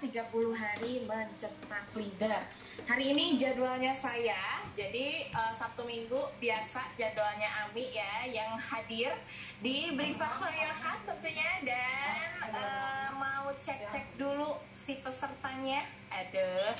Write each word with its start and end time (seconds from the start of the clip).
30 0.00 0.56
hari 0.56 1.04
mencetak 1.04 1.84
leader. 1.92 2.40
Hari 2.88 3.12
ini 3.12 3.36
jadwalnya 3.36 3.92
saya, 3.92 4.64
jadi 4.72 5.28
uh, 5.36 5.52
Sabtu 5.52 5.84
Minggu 5.84 6.16
biasa 6.40 6.80
jadwalnya 6.96 7.52
Ami 7.68 7.84
ya 7.92 8.24
yang 8.24 8.56
hadir 8.56 9.12
di 9.60 9.92
for 10.16 10.48
Your 10.56 10.72
Heart 10.72 11.04
tentunya 11.04 11.52
dan 11.68 12.28
uh, 12.48 13.08
mau 13.20 13.52
cek-cek 13.60 14.16
dulu 14.16 14.56
si 14.72 14.96
pesertanya. 15.04 15.84
Ada 16.08 16.72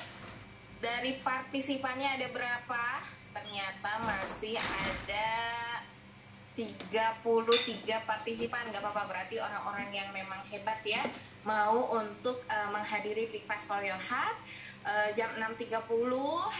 dari 0.81 1.21
partisipannya 1.21 2.17
ada 2.17 2.27
berapa? 2.33 2.85
Ternyata 3.37 3.91
masih 4.01 4.57
ada 4.57 5.29
33 6.61 8.05
partisipan 8.05 8.69
nggak 8.69 8.81
apa-apa 8.85 9.09
berarti 9.09 9.41
orang-orang 9.41 9.89
yang 9.89 10.09
memang 10.13 10.37
hebat 10.53 10.77
ya 10.85 11.01
mau 11.41 11.97
untuk 11.97 12.45
uh, 12.45 12.69
menghadiri 12.69 13.33
Big 13.33 13.41
Fast 13.49 13.65
for 13.65 13.81
Your 13.81 13.97
Heart 13.97 14.37
uh, 14.85 15.09
jam 15.13 15.29
6.30 15.37 15.69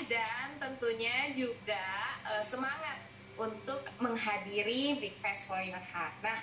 dan 0.09 0.47
tentunya 0.57 1.29
juga 1.33 1.85
uh, 2.25 2.43
semangat 2.45 2.97
untuk 3.37 3.81
menghadiri 4.01 5.01
Big 5.01 5.15
Fast 5.17 5.49
for 5.49 5.61
Your 5.61 5.81
Heart. 5.81 6.15
Nah, 6.21 6.39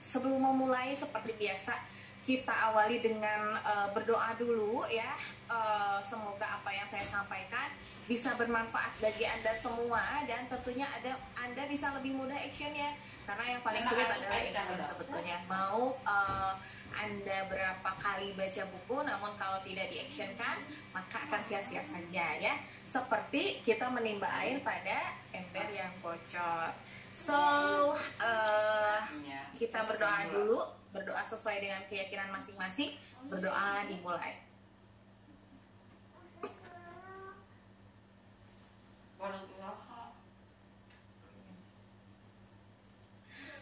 sebelum 0.00 0.40
memulai 0.40 0.92
seperti 0.92 1.36
biasa 1.36 1.76
kita 2.20 2.52
awali 2.72 3.00
dengan 3.00 3.56
uh, 3.64 3.88
berdoa 3.96 4.36
dulu 4.36 4.84
ya. 4.88 5.08
Uh, 5.50 5.98
semoga 5.98 6.46
apa 6.46 6.70
yang 6.70 6.86
saya 6.86 7.02
sampaikan 7.02 7.74
bisa 8.06 8.38
bermanfaat 8.38 9.02
bagi 9.02 9.26
anda 9.26 9.50
semua 9.50 10.22
dan 10.22 10.46
tentunya 10.46 10.86
ada 10.86 11.18
anda 11.42 11.66
bisa 11.66 11.90
lebih 11.98 12.14
mudah 12.14 12.38
actionnya. 12.38 12.94
Karena 13.26 13.58
yang 13.58 13.62
paling 13.66 13.82
sulit 13.82 14.06
adalah 14.06 14.38
action 14.38 14.78
sebetulnya. 14.78 15.42
Mau 15.50 15.98
uh, 16.06 16.54
anda 17.02 17.50
berapa 17.50 17.90
kali 17.98 18.38
baca 18.38 18.62
buku, 18.70 18.96
namun 19.02 19.34
kalau 19.34 19.58
tidak 19.66 19.90
diactionkan 19.90 20.62
maka 20.94 21.18
akan 21.26 21.42
sia-sia 21.42 21.82
saja 21.82 22.26
ya. 22.38 22.54
Seperti 22.86 23.58
kita 23.66 23.90
menimba 23.90 24.30
air 24.46 24.62
pada 24.62 25.18
ember 25.34 25.66
yang 25.74 25.90
bocor. 25.98 26.70
So 27.10 27.34
uh, 27.98 29.02
kita 29.50 29.82
berdoa. 29.82 30.30
dulu. 30.30 30.62
Berdoa 30.90 31.22
sesuai 31.22 31.62
dengan 31.62 31.82
keyakinan 31.86 32.34
masing-masing. 32.34 32.90
Berdoa 33.30 33.86
dimulai 33.86 34.49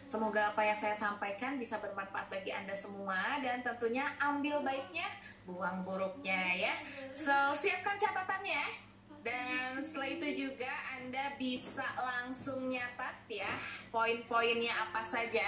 Semoga 0.09 0.49
apa 0.49 0.65
yang 0.65 0.73
saya 0.73 0.97
sampaikan 0.97 1.61
bisa 1.61 1.77
bermanfaat 1.77 2.33
bagi 2.33 2.49
Anda 2.49 2.73
semua 2.73 3.37
dan 3.45 3.61
tentunya 3.61 4.01
ambil 4.17 4.65
baiknya, 4.65 5.05
buang 5.45 5.85
buruknya 5.85 6.57
ya. 6.57 6.73
So, 7.13 7.53
siapkan 7.53 7.93
catatannya 7.93 8.89
dan 9.19 9.75
setelah 9.77 10.09
itu 10.09 10.27
juga 10.47 10.71
Anda 10.95 11.35
bisa 11.35 11.83
langsung 11.99 12.71
nyatat 12.71 13.27
ya 13.27 13.51
poin-poinnya 13.91 14.71
apa 14.71 15.03
saja 15.03 15.43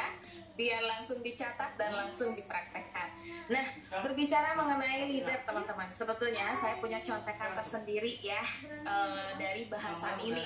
biar 0.60 0.84
langsung 0.84 1.24
dicatat 1.24 1.80
dan 1.80 1.96
langsung 1.96 2.36
dipraktekkan. 2.36 3.10
Nah, 3.50 3.66
berbicara 4.04 4.54
mengenai 4.60 5.10
leader 5.10 5.42
teman-teman, 5.48 5.88
sebetulnya 5.90 6.52
saya 6.54 6.78
punya 6.78 7.00
contekan 7.02 7.56
tersendiri 7.58 8.12
ya 8.20 8.44
uh, 8.86 9.40
dari 9.40 9.66
bahasan 9.72 10.20
ini. 10.22 10.46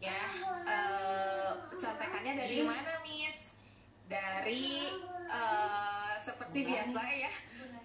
Ya, 0.00 0.16
uh, 0.64 1.52
contekannya 1.76 2.32
dari 2.40 2.64
mana, 2.64 3.04
Miss? 3.04 3.52
Dari 4.08 4.88
uh, 5.28 6.16
seperti 6.16 6.64
biasa 6.64 7.00
ya, 7.20 7.32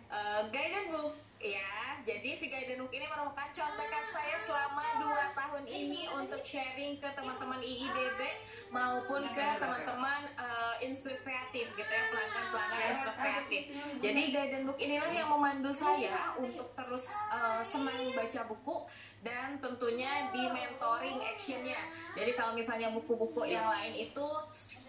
uh, 0.08 0.42
guidance 0.48 0.90
book 0.96 1.25
ya 1.40 1.96
jadi 2.06 2.38
si 2.38 2.54
guidance 2.54 2.78
book 2.78 2.94
ini 2.94 3.10
merupakan 3.10 3.50
contekan 3.50 4.06
saya 4.14 4.38
selama 4.38 4.86
dua 5.02 5.26
tahun 5.34 5.66
ini 5.66 6.06
untuk 6.22 6.38
sharing 6.38 7.02
ke 7.02 7.10
teman-teman 7.18 7.58
IIDB 7.58 8.22
maupun 8.70 9.26
ke 9.34 9.48
teman-teman 9.58 10.22
uh, 10.38 10.78
inspir 10.86 11.18
kreatif 11.26 11.66
gitu 11.74 11.90
ya 11.90 12.04
pelanggan-pelanggan 12.14 12.82
inspir 12.94 13.14
kreatif. 13.18 13.64
Jadi 14.06 14.22
guidance 14.30 14.66
book 14.70 14.78
inilah 14.78 15.12
yang 15.18 15.30
memandu 15.34 15.74
saya 15.74 16.38
untuk 16.38 16.78
terus 16.78 17.10
uh, 17.34 17.66
senang 17.66 18.14
baca 18.14 18.42
buku 18.54 18.78
dan 19.26 19.58
tentunya 19.58 20.30
di 20.30 20.46
mentoring 20.46 21.18
actionnya. 21.26 21.82
Jadi 22.14 22.38
kalau 22.38 22.54
misalnya 22.54 22.94
buku-buku 22.94 23.50
yang 23.50 23.66
lain 23.66 23.98
itu 23.98 24.28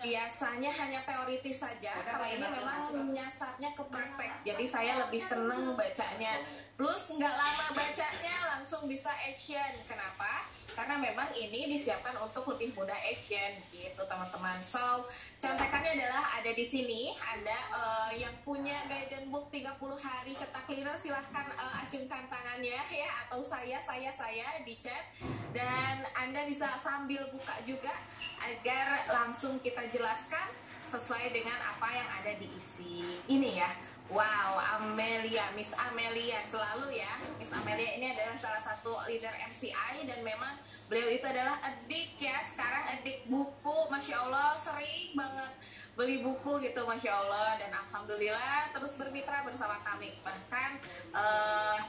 biasanya 0.03 0.69
hanya 0.69 1.01
teoritis 1.05 1.65
saja. 1.65 1.93
Kalau 2.05 2.27
ini 2.29 2.45
memang 2.45 2.93
nyasarnya 3.13 3.73
ke 3.73 3.85
praktek. 3.89 4.33
Jadi 4.45 4.65
saya 4.69 4.93
lebih 5.07 5.23
seneng 5.23 5.73
bacanya. 5.73 6.37
Plus 6.77 7.17
nggak 7.17 7.33
lama 7.33 7.67
bacanya 7.73 8.37
langsung 8.53 8.85
bisa 8.85 9.09
action. 9.25 9.73
Kenapa? 9.89 10.45
Karena 10.77 11.01
memang 11.01 11.25
ini 11.33 11.73
disiapkan 11.73 12.13
untuk 12.21 12.53
lebih 12.53 12.77
mudah 12.77 12.97
action 13.09 13.49
gitu 13.73 14.03
teman-teman. 14.05 14.61
So 14.61 15.09
contekannya 15.41 15.97
adalah 15.97 16.37
ada 16.37 16.53
di 16.53 16.61
sini. 16.61 17.17
Anda 17.17 17.57
uh, 17.73 18.13
yang 18.13 18.37
punya 18.45 18.77
guidance 18.85 19.33
book 19.33 19.49
30 19.49 19.73
hari 19.97 20.37
cetak 20.37 20.69
leader 20.69 20.93
silahkan 20.93 21.49
uh, 21.57 21.81
acungkan 21.81 22.29
tangannya 22.29 22.77
ya. 22.77 23.11
Atau 23.25 23.41
saya 23.41 23.81
saya 23.81 24.13
saya 24.13 24.61
di 24.69 24.77
chat. 24.77 25.09
Dan 25.57 26.05
anda 26.21 26.45
bisa 26.45 26.69
sambil 26.77 27.25
buka 27.33 27.57
juga 27.65 27.97
agar 28.45 29.01
langsung 29.09 29.57
kita 29.65 29.86
jelaskan 29.89 30.47
sesuai 30.87 31.35
dengan 31.35 31.59
apa 31.67 31.91
yang 31.91 32.09
ada 32.23 32.33
di 32.39 32.47
isi 32.55 33.19
ini 33.27 33.59
ya. 33.59 33.71
Wow, 34.07 34.79
Amelia, 34.79 35.51
Miss 35.59 35.75
Amelia 35.75 36.39
selalu 36.47 36.95
ya. 36.95 37.11
Miss 37.43 37.51
Amelia 37.51 37.99
ini 37.99 38.15
adalah 38.15 38.39
salah 38.39 38.63
satu 38.63 38.95
leader 39.11 39.35
MCI 39.51 40.07
dan 40.07 40.23
memang 40.23 40.55
beliau 40.87 41.11
itu 41.11 41.27
adalah 41.27 41.59
adik 41.67 42.15
ya. 42.23 42.39
Sekarang 42.47 42.87
adik 42.95 43.27
buku, 43.27 43.79
masya 43.91 44.31
Allah 44.31 44.55
sering 44.55 45.19
banget 45.19 45.53
beli 45.97 46.21
buku 46.21 46.61
gitu 46.61 46.85
masya 46.85 47.09
Allah 47.09 47.57
dan 47.57 47.73
alhamdulillah 47.73 48.69
terus 48.77 49.01
bermitra 49.01 49.41
bersama 49.49 49.81
kami 49.81 50.13
bahkan 50.21 50.77
uh, 51.17 51.81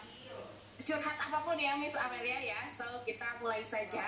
curhat 0.80 1.18
apa 1.28 1.44
pun 1.44 1.60
ya 1.60 1.76
Miss 1.76 2.00
Amelia 2.00 2.40
ya 2.56 2.62
so 2.72 2.88
kita 3.04 3.28
mulai 3.44 3.60
saja 3.60 4.08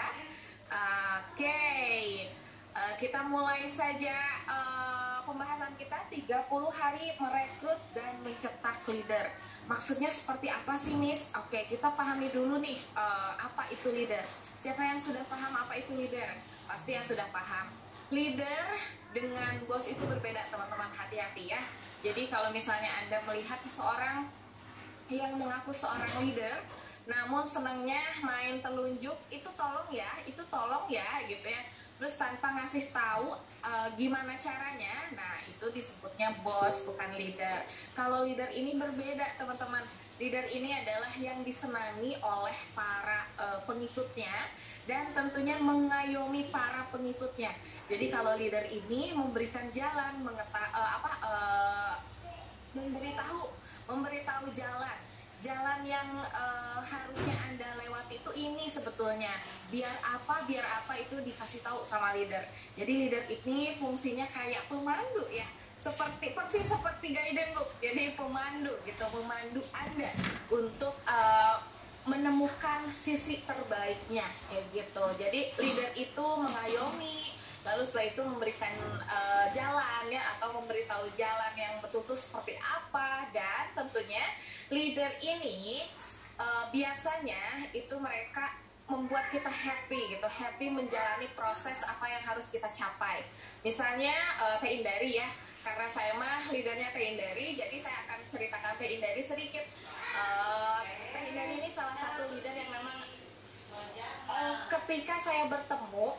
oke 0.72 1.36
okay. 1.36 2.32
Uh, 2.70 2.94
kita 3.02 3.26
mulai 3.26 3.66
saja 3.66 4.14
uh, 4.46 5.26
pembahasan 5.26 5.74
kita 5.74 5.98
30 6.10 6.46
hari 6.70 7.06
merekrut 7.18 7.82
dan 7.98 8.14
mencetak 8.22 8.82
leader. 8.86 9.26
Maksudnya 9.66 10.10
seperti 10.10 10.54
apa 10.54 10.74
sih 10.78 10.98
Miss? 10.98 11.34
Oke, 11.38 11.66
kita 11.66 11.94
pahami 11.94 12.30
dulu 12.30 12.62
nih 12.62 12.78
uh, 12.94 13.34
apa 13.38 13.66
itu 13.74 13.90
leader. 13.90 14.22
Siapa 14.58 14.86
yang 14.86 15.02
sudah 15.02 15.22
paham 15.26 15.54
apa 15.54 15.74
itu 15.78 15.94
leader? 15.98 16.30
Pasti 16.70 16.94
yang 16.94 17.06
sudah 17.06 17.26
paham. 17.34 17.70
Leader 18.10 18.66
dengan 19.14 19.58
bos 19.66 19.90
itu 19.90 20.02
berbeda 20.06 20.50
teman-teman 20.50 20.90
hati-hati 20.94 21.54
ya. 21.54 21.62
Jadi 22.06 22.30
kalau 22.30 22.54
misalnya 22.54 22.90
Anda 23.06 23.22
melihat 23.26 23.58
seseorang 23.62 24.30
yang 25.10 25.38
mengaku 25.42 25.74
seorang 25.74 26.10
leader, 26.22 26.62
namun 27.10 27.42
senangnya 27.42 27.98
main 28.22 28.62
telunjuk 28.62 29.18
itu 29.34 29.50
tolong 29.58 29.90
ya, 29.90 30.08
itu 30.30 30.46
tolong 30.54 30.86
ya 30.86 31.26
gitu 31.26 31.42
ya. 31.42 31.62
Terus 31.98 32.16
tanpa 32.22 32.54
ngasih 32.54 32.94
tahu 32.94 33.34
uh, 33.66 33.90
gimana 33.98 34.38
caranya 34.38 34.94
nah 35.18 35.42
itu 35.50 35.74
disebutnya 35.74 36.38
bos 36.46 36.86
bukan 36.86 37.10
leader. 37.18 37.66
Kalau 37.98 38.30
leader 38.30 38.48
ini 38.54 38.78
berbeda 38.78 39.42
teman-teman. 39.42 39.82
Leader 40.20 40.44
ini 40.52 40.76
adalah 40.76 41.08
yang 41.24 41.40
disenangi 41.48 42.12
oleh 42.20 42.58
para 42.76 43.24
uh, 43.40 43.64
pengikutnya 43.64 44.36
dan 44.84 45.16
tentunya 45.16 45.56
mengayomi 45.64 46.52
para 46.52 46.84
pengikutnya. 46.92 47.50
Jadi 47.88 48.06
kalau 48.12 48.36
leader 48.36 48.68
ini 48.68 49.16
memberikan 49.16 49.64
jalan 49.72 50.20
mengeta 50.20 50.64
uh, 50.76 50.92
apa 51.00 51.12
uh, 51.24 51.96
memberitahu 52.76 53.44
memberitahu 53.90 54.52
jalan 54.54 55.09
jalan 55.40 55.82
yang 55.88 56.10
uh, 56.20 56.80
harusnya 56.84 57.36
anda 57.48 57.70
lewati 57.80 58.20
itu 58.20 58.32
ini 58.36 58.68
sebetulnya. 58.68 59.32
Biar 59.72 59.92
apa 60.04 60.44
biar 60.44 60.64
apa 60.64 61.00
itu 61.00 61.20
dikasih 61.24 61.64
tahu 61.64 61.80
sama 61.84 62.12
leader. 62.16 62.44
Jadi 62.76 62.92
leader 63.08 63.24
ini 63.32 63.76
fungsinya 63.80 64.28
kayak 64.32 64.68
pemandu 64.68 65.24
ya. 65.32 65.48
Seperti 65.80 66.36
persis 66.36 66.68
seperti 66.68 67.16
guidance 67.16 67.56
book. 67.56 67.72
Jadi 67.80 68.12
pemandu 68.20 68.74
gitu 68.84 69.06
pemandu 69.16 69.64
anda 69.72 70.12
untuk 70.52 70.96
uh, 71.08 71.56
menemukan 72.08 72.84
sisi 72.92 73.40
terbaiknya 73.48 74.28
kayak 74.52 74.66
gitu. 74.76 75.06
Jadi 75.16 75.42
leader 75.56 75.90
itu 75.96 76.26
mengayomi 76.36 77.39
lalu 77.70 77.84
setelah 77.86 78.08
itu 78.10 78.22
memberikan 78.26 78.74
eh, 78.74 79.14
uh, 79.14 79.48
jalannya 79.54 80.22
atau 80.38 80.50
memberitahu 80.58 81.06
jalan 81.14 81.54
yang 81.54 81.78
betul 81.86 82.02
betul 82.02 82.18
seperti 82.18 82.58
apa 82.58 83.30
dan 83.30 83.70
tentunya 83.78 84.26
leader 84.74 85.10
ini 85.22 85.86
uh, 86.42 86.66
biasanya 86.74 87.70
itu 87.78 87.94
mereka 88.02 88.50
membuat 88.90 89.30
kita 89.30 89.54
happy 89.54 90.18
gitu, 90.18 90.26
happy 90.26 90.74
menjalani 90.74 91.30
proses 91.38 91.86
apa 91.86 92.10
yang 92.10 92.26
harus 92.26 92.50
kita 92.50 92.66
capai. 92.66 93.22
Misalnya 93.62 94.18
uh, 94.42 94.58
Teh 94.58 94.82
ya, 94.82 95.30
karena 95.62 95.86
saya 95.86 96.18
mah 96.18 96.42
leadernya 96.50 96.90
Tehindari 96.90 97.54
jadi 97.54 97.78
saya 97.78 97.94
akan 98.10 98.20
ceritakan 98.34 98.74
Tehindari 98.82 99.22
sedikit. 99.22 99.62
Uh, 100.18 100.82
Teh 101.14 101.22
ini 101.30 101.70
salah 101.70 101.94
satu 101.94 102.34
leader 102.34 102.50
yang 102.58 102.74
memang 102.74 102.98
ketika 104.70 105.18
saya 105.18 105.50
bertemu 105.50 106.14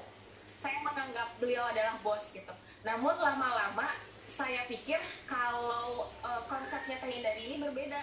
saya 0.60 0.76
menganggap 0.84 1.40
beliau 1.40 1.64
adalah 1.64 1.96
bos 2.04 2.36
gitu. 2.36 2.52
Namun 2.84 3.16
lama-lama 3.16 3.88
saya 4.28 4.68
pikir 4.68 5.00
kalau 5.24 6.12
uh, 6.20 6.42
konsepnya 6.52 7.00
Teh 7.00 7.08
Indari 7.08 7.48
ini 7.48 7.56
berbeda. 7.64 7.96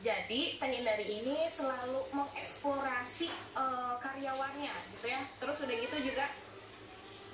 Jadi 0.00 0.56
Teh 0.56 0.72
Indari 0.72 1.04
ini 1.20 1.44
selalu 1.44 2.08
mengeksplorasi 2.16 3.28
uh, 3.60 4.00
karyawannya 4.00 4.72
gitu 4.96 5.06
ya. 5.12 5.20
Terus 5.36 5.68
udah 5.68 5.76
gitu 5.76 5.96
juga 6.00 6.24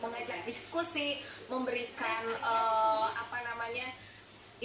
mengajak 0.02 0.42
diskusi 0.42 1.22
memberikan 1.46 2.26
uh, 2.42 3.08
apa 3.14 3.38
namanya 3.46 3.86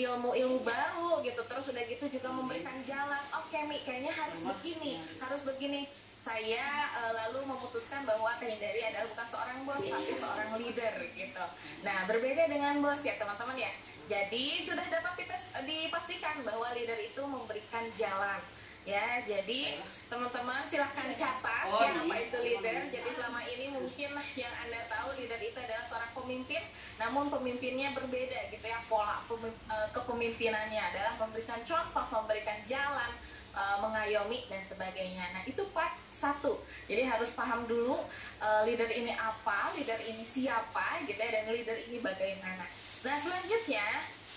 ilmu-ilmu 0.06 0.64
baru 0.64 1.20
gitu. 1.26 1.42
Terus 1.44 1.66
udah 1.72 1.84
gitu 1.90 2.06
juga 2.08 2.30
memberikan 2.32 2.76
jalan. 2.88 3.24
Oke 3.42 3.58
okay, 3.58 3.64
Mi 3.68 3.78
kayaknya 3.84 4.14
harus 4.14 4.48
begini 4.48 5.00
harus 5.20 5.42
begini. 5.44 5.84
Saya 6.16 6.68
uh, 7.00 7.12
lalu 7.26 7.48
memutuskan 7.48 8.04
bahwa 8.04 8.28
Kendari 8.40 8.84
adalah 8.84 9.08
bukan 9.08 9.28
seorang 9.28 9.60
bos 9.64 9.84
tapi 9.88 10.12
seorang 10.12 10.50
leader 10.60 10.96
gitu. 11.16 11.46
Nah 11.88 11.98
berbeda 12.08 12.52
dengan 12.52 12.84
bos 12.84 13.02
ya 13.04 13.16
teman-teman 13.16 13.56
ya. 13.56 13.72
Jadi 14.10 14.60
sudah 14.60 14.84
dapat 14.90 15.22
dipastikan 15.64 16.42
bahwa 16.42 16.66
leader 16.74 16.98
itu 16.98 17.22
memberikan 17.24 17.86
jalan 17.94 18.42
ya 18.90 19.22
jadi 19.22 19.78
teman-teman 20.10 20.66
silahkan 20.66 21.14
catat 21.14 21.70
oh, 21.70 21.86
ya 21.86 21.94
apa 22.02 22.16
itu 22.18 22.38
leader. 22.42 22.90
Jadi 22.90 23.10
selama 23.14 23.46
ini 23.46 23.70
mungkin 23.70 24.10
yang 24.18 24.54
anda 24.66 24.82
tahu 24.90 25.14
leader 25.22 25.38
itu 25.38 25.54
adalah 25.62 25.86
seorang 25.86 26.12
pemimpin 26.18 26.64
namun 26.98 27.30
pemimpinnya 27.30 27.94
berbeda 27.94 28.50
gitu 28.50 28.66
ya. 28.66 28.82
Pola 28.90 29.22
eh, 29.30 29.88
kepemimpinannya 29.94 30.82
adalah 30.82 31.14
memberikan 31.22 31.62
contoh 31.62 32.06
memberikan 32.10 32.58
jalan 32.66 33.12
uh, 33.54 33.78
mengayomi 33.86 34.50
dan 34.50 34.66
sebagainya. 34.66 35.30
Nah 35.30 35.46
itu 35.46 35.62
part 35.70 35.94
satu. 36.10 36.58
Jadi 36.90 37.06
harus 37.06 37.38
paham 37.38 37.70
dulu 37.70 37.94
uh, 38.42 38.62
leader 38.66 38.90
ini 38.90 39.14
apa 39.14 39.78
leader 39.78 40.02
ini 40.10 40.26
siapa 40.26 41.06
gitu 41.06 41.22
ya 41.22 41.30
dan 41.30 41.54
leader 41.54 41.78
ini 41.86 42.02
bagaimana. 42.02 42.66
Nah 43.06 43.16
selanjutnya 43.22 43.86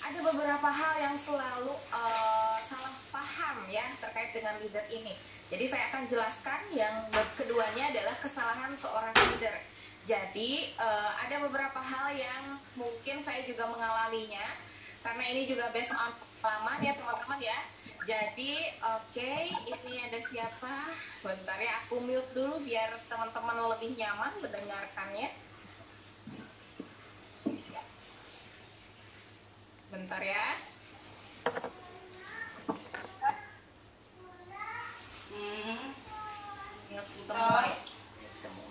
ada 0.02 0.18
beberapa 0.18 0.68
hal 0.68 0.94
yang 0.98 1.16
selalu 1.16 1.70
uh, 1.94 2.58
salah 2.58 2.94
paham 3.14 3.56
ya 3.70 3.86
terkait 4.02 4.34
dengan 4.34 4.58
leader 4.58 4.82
ini. 4.90 5.14
Jadi 5.52 5.64
saya 5.68 5.92
akan 5.92 6.08
jelaskan 6.10 6.60
yang 6.74 7.06
keduanya 7.38 7.92
adalah 7.92 8.16
kesalahan 8.18 8.72
seorang 8.74 9.14
leader. 9.30 9.54
Jadi 10.02 10.74
uh, 10.82 11.12
ada 11.22 11.46
beberapa 11.46 11.78
hal 11.78 12.10
yang 12.18 12.58
mungkin 12.74 13.22
saya 13.22 13.46
juga 13.46 13.70
mengalaminya 13.70 14.42
karena 15.06 15.22
ini 15.30 15.46
juga 15.46 15.70
based 15.70 15.94
on 15.94 16.10
pengalaman 16.42 16.82
ya 16.82 16.92
teman-teman 16.98 17.38
ya. 17.38 17.58
Jadi 18.02 18.58
oke 18.82 19.14
okay, 19.14 19.46
ini 19.70 19.94
ada 20.10 20.18
siapa? 20.18 20.90
Bentar 21.22 21.58
ya 21.62 21.86
aku 21.86 22.02
mute 22.02 22.34
dulu 22.34 22.58
biar 22.66 22.90
teman-teman 23.06 23.78
lebih 23.78 23.94
nyaman 23.94 24.32
mendengarkannya. 24.42 25.30
Bentar 29.92 30.24
ya. 30.24 30.46
Hmm. 35.28 35.92
Ingat 36.88 37.06
semua. 37.20 37.62
Semua. 38.32 38.68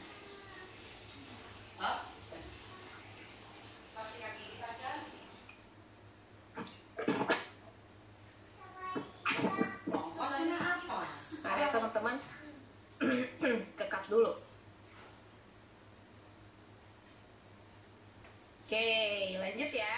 Oh. 1.78 2.00
Mari 11.46 11.62
teman-teman 11.70 12.16
kekat 13.78 14.04
dulu. 14.10 14.42
Oke, 18.66 18.90
lanjut 19.38 19.70
ya. 19.70 19.96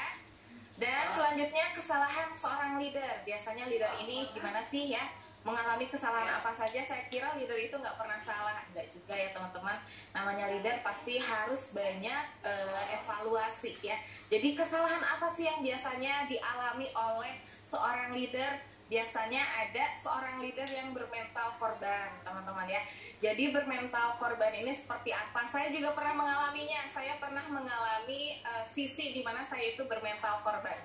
Dan 0.74 1.06
selanjutnya 1.14 1.70
kesalahan 1.78 2.34
seorang 2.74 2.90
leader. 2.90 3.14
Biasanya 3.22 3.66
leader 3.70 3.92
ini 4.02 4.25
gimana 4.34 4.58
sih 4.58 4.90
ya? 4.90 5.06
Mengalami 5.46 5.86
kesalahan 5.94 6.42
apa 6.42 6.50
saja? 6.50 6.81
Saya 6.81 7.06
kira 7.06 7.38
leader 7.38 7.54
itu 7.54 7.78
nggak 7.78 8.02
pernah 8.02 8.18
salah. 8.18 8.66
Enggak 8.74 8.90
juga 8.90 9.14
ya 9.14 9.30
teman-teman. 9.30 9.78
Namanya 10.18 10.50
leader 10.50 10.81
pasti 10.81 11.22
harus 11.22 11.78
banyak 11.78 12.24
uh, 12.42 12.84
evaluasi 12.98 13.78
ya. 13.86 13.94
Jadi 14.34 14.58
kesalahan 14.58 15.06
apa 15.06 15.30
sih 15.30 15.46
yang 15.46 15.62
biasanya 15.62 16.25
dialami 16.25 16.90
oleh 16.98 17.34
seorang 17.46 18.10
leader? 18.18 18.73
Biasanya 18.91 19.39
ada 19.39 19.83
seorang 19.95 20.44
leader 20.44 20.68
yang 20.68 20.91
bermental 20.91 21.56
korban, 21.57 22.19
teman-teman 22.21 22.68
ya. 22.68 22.81
Jadi 23.24 23.56
bermental 23.56 24.19
korban 24.19 24.51
ini 24.51 24.69
seperti 24.69 25.15
apa? 25.15 25.41
Saya 25.47 25.71
juga 25.71 25.95
pernah 25.95 26.19
mengalaminya. 26.19 26.83
Saya 26.85 27.15
pernah 27.18 27.44
mengalami 27.47 28.44
uh, 28.44 28.63
sisi 28.63 29.15
di 29.15 29.21
mana 29.24 29.41
saya 29.41 29.74
itu 29.74 29.88
bermental 29.88 30.44
korban. 30.44 30.75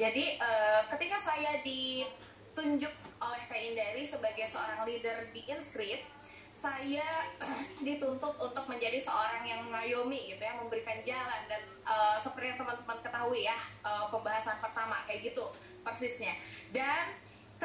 Jadi 0.00 0.40
uh, 0.40 0.88
ketika 0.96 1.20
saya 1.20 1.60
ditunjuk 1.60 2.92
oleh 3.22 3.42
Teh 3.46 3.60
Indari 3.70 4.02
sebagai 4.02 4.48
seorang 4.48 4.88
leader 4.88 5.28
di 5.30 5.46
Inscript, 5.52 6.08
saya 6.52 7.04
dituntut 7.86 8.36
untuk 8.36 8.64
menjadi 8.68 9.00
seorang 9.00 9.40
yang 9.42 9.64
mengayomi 9.66 10.36
gitu 10.36 10.42
ya, 10.44 10.52
memberikan 10.60 11.00
jalan 11.00 11.42
dan 11.48 11.62
uh, 11.88 12.20
seperti 12.20 12.52
yang 12.52 12.58
teman-teman 12.60 13.00
ketahui 13.00 13.48
ya, 13.48 13.56
uh, 13.82 14.12
pembahasan 14.12 14.60
pertama 14.60 15.00
kayak 15.08 15.32
gitu 15.32 15.48
persisnya. 15.80 16.36
Dan 16.70 17.16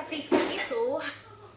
ketika 0.04 0.38
itu 0.54 0.86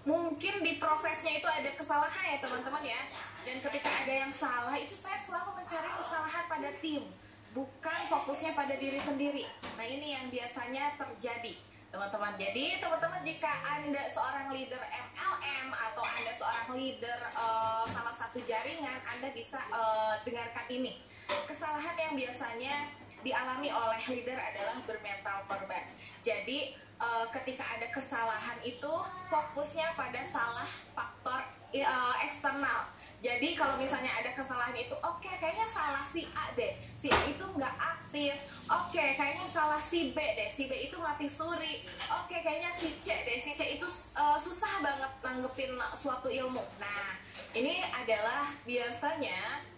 mungkin 0.09 0.55
di 0.65 0.81
prosesnya 0.81 1.37
itu 1.37 1.45
ada 1.45 1.71
kesalahan 1.77 2.37
ya 2.37 2.39
teman-teman 2.41 2.85
ya. 2.85 3.01
Dan 3.41 3.57
ketika 3.61 3.89
ada 3.89 4.15
yang 4.27 4.33
salah 4.33 4.77
itu 4.77 4.93
saya 4.93 5.17
selalu 5.17 5.57
mencari 5.61 5.91
kesalahan 5.97 6.45
pada 6.49 6.71
tim. 6.81 7.05
Bukan 7.51 8.01
fokusnya 8.07 8.55
pada 8.55 8.79
diri 8.79 9.01
sendiri. 9.01 9.45
Nah 9.77 9.87
ini 9.87 10.15
yang 10.15 10.25
biasanya 10.31 10.95
terjadi 10.97 11.57
teman-teman. 11.91 12.39
Jadi 12.39 12.79
teman-teman 12.79 13.21
jika 13.27 13.51
anda 13.67 14.03
seorang 14.07 14.55
leader 14.55 14.79
MLM 14.79 15.67
atau 15.75 16.05
anda 16.07 16.33
seorang 16.33 16.79
leader 16.79 17.19
uh, 17.35 17.83
salah 17.91 18.15
satu 18.15 18.39
jaringan 18.47 18.95
anda 18.95 19.29
bisa 19.35 19.59
uh, 19.75 20.15
dengarkan 20.23 20.71
ini. 20.71 21.03
Kesalahan 21.51 21.99
yang 21.99 22.15
biasanya 22.15 22.95
dialami 23.21 23.69
oleh 23.69 24.01
leader 24.15 24.39
adalah 24.39 24.79
bermental 24.87 25.45
korban. 25.51 25.85
Jadi 26.23 26.90
uh, 27.00 27.26
ketika 27.32 27.64
ada 27.64 27.88
kesalahan 27.88 28.58
itu 28.62 28.93
fokusnya 29.32 29.97
pada 29.97 30.20
salah 30.23 30.69
faktor 30.69 31.41
uh, 31.80 32.14
eksternal. 32.23 32.87
Jadi 33.21 33.52
kalau 33.52 33.76
misalnya 33.76 34.09
ada 34.16 34.33
kesalahan 34.33 34.73
itu, 34.80 34.97
oke 35.04 35.21
okay, 35.21 35.37
kayaknya 35.37 35.69
salah 35.69 36.00
si 36.00 36.25
A 36.33 36.57
deh, 36.57 36.73
si 36.80 37.12
A 37.12 37.21
itu 37.28 37.45
nggak 37.45 37.76
aktif. 37.76 38.33
Oke 38.73 38.97
okay, 38.97 39.09
kayaknya 39.12 39.45
salah 39.45 39.76
si 39.76 40.16
B 40.16 40.19
deh, 40.40 40.49
si 40.49 40.73
B 40.73 40.73
itu 40.88 40.97
mati 41.04 41.28
suri. 41.28 41.85
Oke 42.16 42.33
okay, 42.33 42.40
kayaknya 42.40 42.73
si 42.73 42.88
C 43.04 43.12
deh, 43.28 43.37
si 43.37 43.52
C 43.61 43.76
itu 43.76 43.85
uh, 44.16 44.40
susah 44.40 44.80
banget 44.80 45.12
nanggepin 45.21 45.76
suatu 45.92 46.33
ilmu. 46.33 46.64
Nah 46.80 47.12
ini 47.52 47.76
adalah 47.92 48.40
biasanya 48.64 49.69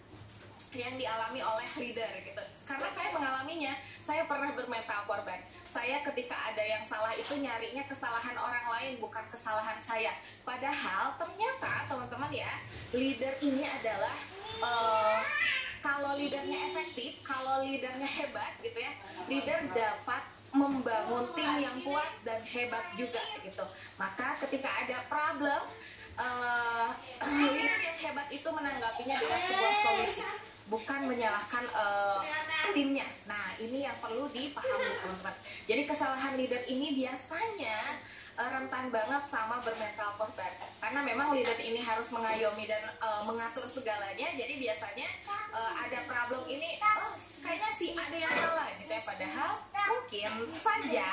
yang 0.73 0.95
dialami 0.97 1.39
oleh 1.39 1.67
leader 1.79 2.11
gitu. 2.25 2.43
Karena 2.63 2.89
saya 2.89 3.09
mengalaminya 3.13 3.73
saya 3.83 4.23
pernah 4.25 4.51
bermental 4.55 5.05
korban. 5.05 5.39
Saya 5.47 6.01
ketika 6.01 6.33
ada 6.33 6.63
yang 6.63 6.83
salah 6.83 7.11
itu 7.13 7.37
nyarinya 7.39 7.83
kesalahan 7.85 8.37
orang 8.39 8.65
lain 8.79 8.93
bukan 9.03 9.23
kesalahan 9.29 9.77
saya. 9.83 10.11
Padahal 10.41 11.17
ternyata 11.19 11.85
teman-teman 11.85 12.31
ya 12.33 12.51
leader 12.95 13.33
ini 13.43 13.63
adalah 13.67 14.15
uh, 14.63 15.19
kalau 15.83 16.15
leadernya 16.15 16.71
efektif 16.71 17.19
kalau 17.27 17.67
leadernya 17.67 18.07
hebat 18.07 18.55
gitu 18.63 18.79
ya 18.79 18.93
leader 19.27 19.59
dapat 19.75 20.23
membangun 20.53 21.33
tim 21.33 21.51
yang 21.59 21.77
kuat 21.81 22.07
dan 22.23 22.39
hebat 22.45 22.85
juga 22.95 23.19
gitu. 23.43 23.65
Maka 23.97 24.37
ketika 24.47 24.69
ada 24.69 25.01
problem 25.09 25.61
uh, 26.15 26.89
leader 27.41 27.77
yang 27.81 27.97
hebat 27.97 28.27
itu 28.29 28.45
menanggapinya 28.47 29.15
dengan 29.17 29.41
sebuah 29.41 29.75
solusi 29.75 30.23
bukan 30.71 30.99
menyalahkan 31.07 31.63
uh, 31.75 32.19
timnya. 32.71 33.05
Nah, 33.27 33.45
ini 33.59 33.83
yang 33.83 33.95
perlu 33.99 34.27
dipahami 34.31 34.91
teman-teman. 35.03 35.35
Jadi 35.67 35.81
kesalahan 35.83 36.33
leader 36.39 36.61
ini 36.71 37.03
biasanya 37.03 37.77
uh, 38.37 38.49
rentan 38.49 38.89
banget 38.89 39.23
sama 39.23 39.61
bermental 39.61 40.09
korban. 40.17 40.51
Karena 40.81 40.99
memang 41.05 41.33
leader 41.33 41.57
ini 41.61 41.79
harus 41.81 42.13
mengayomi 42.13 42.65
dan 42.65 42.83
uh, 43.01 43.21
mengatur 43.25 43.65
segalanya. 43.65 44.27
Jadi 44.33 44.53
biasanya 44.61 45.07
uh, 45.53 45.73
ada 45.85 45.99
problem 46.05 46.43
ini, 46.49 46.77
oh 46.81 47.13
kayaknya 47.43 47.69
si 47.75 47.93
ada 47.93 48.17
yang 48.17 48.33
salah 48.33 48.67
gitu 48.79 48.91
ya. 48.91 49.01
Padahal 49.03 49.51
mungkin 49.73 50.31
saja 50.47 51.07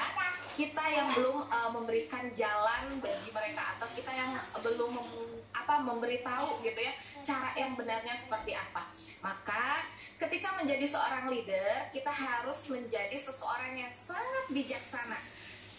kita 0.54 0.84
yang 0.92 1.08
belum 1.16 1.40
uh, 1.40 1.70
memberikan 1.72 2.28
jalan 2.36 3.00
bagi 3.00 3.30
mereka 3.32 3.62
atau 3.78 3.88
kita 3.96 4.12
yang 4.12 4.30
belum 4.60 4.92
mem, 4.92 5.08
apa 5.56 5.80
memberitahu 5.82 6.60
gitu 6.62 6.80
ya 6.80 6.92
cara 7.24 7.50
yang 7.56 7.72
benarnya 7.74 8.12
seperti 8.12 8.52
apa. 8.52 8.88
Maka 9.24 9.80
ketika 10.20 10.56
menjadi 10.60 10.84
seorang 10.84 11.32
leader, 11.32 11.88
kita 11.94 12.12
harus 12.12 12.68
menjadi 12.68 13.16
seseorang 13.16 13.76
yang 13.76 13.92
sangat 13.92 14.44
bijaksana. 14.52 15.16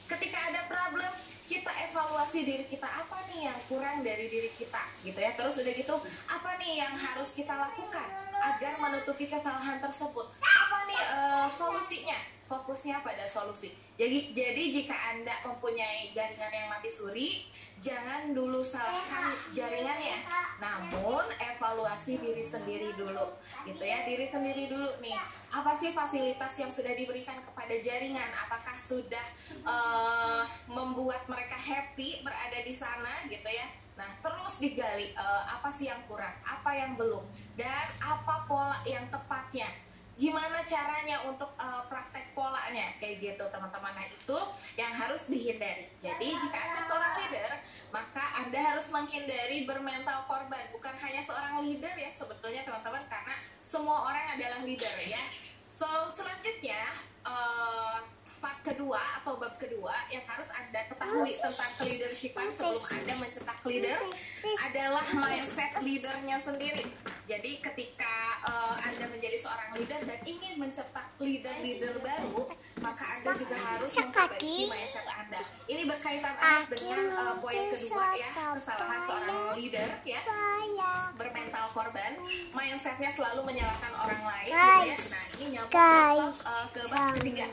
Ketika 0.10 0.38
ada 0.52 0.62
problem, 0.68 1.12
kita 1.52 1.72
evaluasi 1.92 2.48
diri 2.48 2.64
kita 2.64 2.88
apa 2.88 3.20
nih 3.28 3.52
yang 3.52 3.60
kurang 3.68 4.00
dari 4.00 4.32
diri 4.32 4.48
kita 4.56 4.80
gitu 5.04 5.20
ya. 5.20 5.36
Terus 5.36 5.60
udah 5.60 5.74
gitu 5.76 5.96
apa 6.32 6.56
nih 6.64 6.80
yang 6.80 6.96
harus 6.96 7.36
kita 7.36 7.52
lakukan 7.52 8.08
agar 8.40 8.80
menutupi 8.80 9.28
kesalahan 9.28 9.84
tersebut? 9.84 10.32
Apa 10.40 10.78
nih 10.88 11.02
uh, 11.20 11.48
solusinya 11.52 12.41
fokusnya 12.52 13.00
pada 13.00 13.24
solusi. 13.24 13.72
Jadi 13.96 14.36
jadi 14.36 14.64
jika 14.68 14.92
Anda 15.16 15.32
mempunyai 15.48 16.12
jaringan 16.12 16.52
yang 16.52 16.68
mati 16.68 16.92
suri, 16.92 17.48
jangan 17.80 18.36
dulu 18.36 18.60
salahkan 18.60 19.32
jaringannya. 19.56 20.20
Namun 20.60 21.24
evaluasi 21.40 22.20
diri 22.20 22.44
sendiri 22.44 22.92
dulu. 23.00 23.24
Gitu 23.64 23.80
ya, 23.80 24.04
diri 24.04 24.28
sendiri 24.28 24.68
dulu 24.68 24.92
nih. 25.00 25.16
Apa 25.56 25.72
sih 25.72 25.96
fasilitas 25.96 26.52
yang 26.60 26.68
sudah 26.68 26.92
diberikan 26.92 27.40
kepada 27.40 27.76
jaringan? 27.80 28.30
Apakah 28.44 28.76
sudah 28.76 29.26
uh, 29.64 30.44
membuat 30.68 31.24
mereka 31.32 31.56
happy 31.56 32.20
berada 32.28 32.60
di 32.68 32.76
sana 32.76 33.24
gitu 33.32 33.48
ya? 33.48 33.68
Nah, 33.96 34.08
terus 34.20 34.60
digali 34.60 35.14
uh, 35.16 35.44
apa 35.56 35.70
sih 35.70 35.88
yang 35.88 36.00
kurang, 36.10 36.34
apa 36.42 36.72
yang 36.74 36.98
belum, 36.98 37.22
dan 37.54 37.86
apa 38.02 38.50
pola 38.50 38.76
yang 38.88 39.06
tepatnya 39.14 39.70
gimana 40.22 40.62
caranya 40.62 41.18
untuk 41.26 41.50
uh, 41.58 41.81
gitu 43.22 43.46
teman-teman 43.54 43.94
nah 43.94 44.06
itu 44.10 44.40
yang 44.76 44.90
harus 44.98 45.30
dihindari. 45.30 45.86
Jadi 46.02 46.34
jika 46.34 46.58
anda 46.58 46.82
seorang 46.82 47.14
leader 47.22 47.52
maka 47.94 48.24
anda 48.42 48.60
harus 48.60 48.90
menghindari 48.90 49.70
bermental 49.70 50.26
korban. 50.26 50.66
Bukan 50.74 50.98
hanya 50.98 51.22
seorang 51.22 51.62
leader 51.62 51.94
ya 51.94 52.10
sebetulnya 52.10 52.66
teman-teman 52.66 53.06
karena 53.06 53.36
semua 53.62 54.10
orang 54.10 54.26
adalah 54.34 54.66
leader 54.66 54.96
ya. 55.06 55.22
So 55.70 55.88
selanjutnya 56.10 56.82
uh, 57.24 58.02
part 58.42 58.58
kedua 58.66 58.98
atau 59.22 59.38
bab 59.38 59.54
kedua 59.62 59.94
yang 60.10 60.26
harus 60.26 60.50
Anda 60.50 60.82
ketahui 60.90 61.38
tentang 61.38 61.72
leadershipan 61.86 62.50
sebelum 62.50 62.82
Anda 62.90 63.14
mencetak 63.22 63.62
leader 63.70 64.02
adalah 64.66 65.06
mindset 65.14 65.78
leadernya 65.86 66.42
sendiri. 66.42 66.90
Jadi 67.30 67.62
ketika 67.62 68.42
uh, 68.44 68.76
Anda 68.82 69.08
menjadi 69.14 69.38
seorang 69.38 69.78
leader 69.78 70.02
dan 70.04 70.20
ingin 70.26 70.58
mencetak 70.58 71.08
leader-leader 71.22 72.02
baru, 72.02 72.50
maka 72.82 73.04
Anda 73.22 73.32
juga 73.38 73.56
harus 73.56 73.94
memperbaiki 73.94 74.68
mindset 74.68 75.08
Anda. 75.08 75.40
Ini 75.70 75.84
berkaitan 75.86 76.36
erat 76.36 76.66
dengan 76.74 77.00
uh, 77.14 77.36
poin 77.40 77.62
kedua 77.72 78.08
ya, 78.18 78.30
kesalahan 78.58 79.00
seorang 79.06 79.40
leader 79.56 79.90
ya, 80.04 80.22
bermental 81.16 81.66
korban, 81.72 82.12
mindsetnya 82.58 83.14
selalu 83.14 83.46
menyalahkan 83.46 83.94
orang 83.96 84.24
lain 84.26 84.52
gitu 84.52 84.90
ya. 84.90 84.98
Nah 84.98 85.24
ini 85.38 85.46
nyambung 85.56 86.34
uh, 86.42 86.66
ke 86.74 86.82
bab 86.90 87.14
ketiga. 87.22 87.48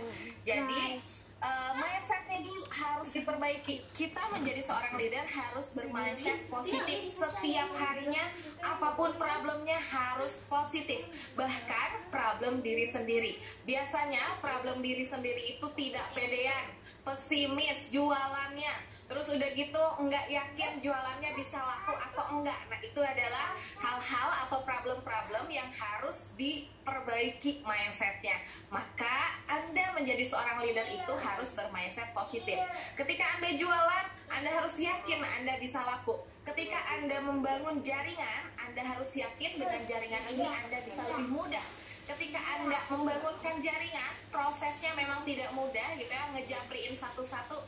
Jadi 0.49 0.78
Yes. 0.79 1.18
Uh, 1.43 1.73
mindsetnya 1.79 2.43
dulu 2.43 2.63
harus 2.71 3.11
diperbaiki. 3.15 3.83
Kita 3.95 4.23
menjadi 4.35 4.63
seorang 4.63 4.95
leader 4.99 5.25
harus 5.27 5.75
bermindset 5.75 6.51
positif 6.51 7.03
setiap 7.07 7.69
harinya. 7.79 8.25
Apa 8.63 8.99
pun 8.99 9.15
problemnya 9.15 9.79
harus 9.79 10.51
positif. 10.51 11.35
Bahkan 11.39 12.11
problem 12.11 12.61
diri 12.63 12.87
sendiri. 12.87 13.39
Biasanya 13.63 14.43
problem 14.43 14.83
diri 14.83 15.07
sendiri 15.07 15.59
itu 15.59 15.67
tidak 15.79 16.07
pedean, 16.15 16.67
pesimis 17.07 17.95
jualannya. 17.95 18.75
Terus 19.09 19.27
udah 19.39 19.51
gitu 19.55 19.83
nggak 20.05 20.27
yakin 20.29 20.83
jualannya 20.83 21.31
bisa 21.39 21.59
laku 21.63 21.95
atau 21.95 22.25
enggak. 22.39 22.61
Nah 22.69 22.79
itu 22.83 23.01
adalah 23.01 23.49
hal-hal 23.81 24.29
atau 24.49 24.61
problem-problem 24.67 25.47
yang 25.49 25.69
harus 25.71 26.37
diperbaiki 26.37 27.65
mindsetnya. 27.65 28.37
Maka 28.69 29.17
Anda 29.49 29.97
menjadi 29.97 30.25
seorang 30.25 30.61
leader 30.61 30.85
itu 30.89 31.15
harus 31.15 31.28
bermindset 31.37 32.15
positif. 32.17 32.57
Ketika 32.97 33.25
Anda 33.37 33.51
jualan, 33.59 34.05
Anda 34.33 34.51
harus 34.55 34.81
yakin 34.81 35.21
Anda 35.21 35.61
bisa 35.61 35.83
laku. 35.85 36.25
Ketika 36.47 36.79
Anda 36.97 37.21
membangun 37.25 37.85
jaringan, 37.85 38.43
Anda 38.57 38.83
harus 38.85 39.13
yakin 39.19 39.61
dengan 39.61 39.83
jaringan 39.85 40.25
ini 40.33 40.47
Anda 40.47 40.79
bisa 40.85 41.03
lebih 41.13 41.29
mudah 41.35 41.88
ketika 42.09 42.41
anda 42.57 42.81
membangunkan 42.89 43.61
jaringan 43.61 44.13
prosesnya 44.33 44.97
memang 44.97 45.25
tidak 45.29 45.53
mudah 45.53 45.89
gitu 46.01 46.09
ya 46.09 46.25
ngejapriin 46.33 46.95
satu-satu. 46.97 47.59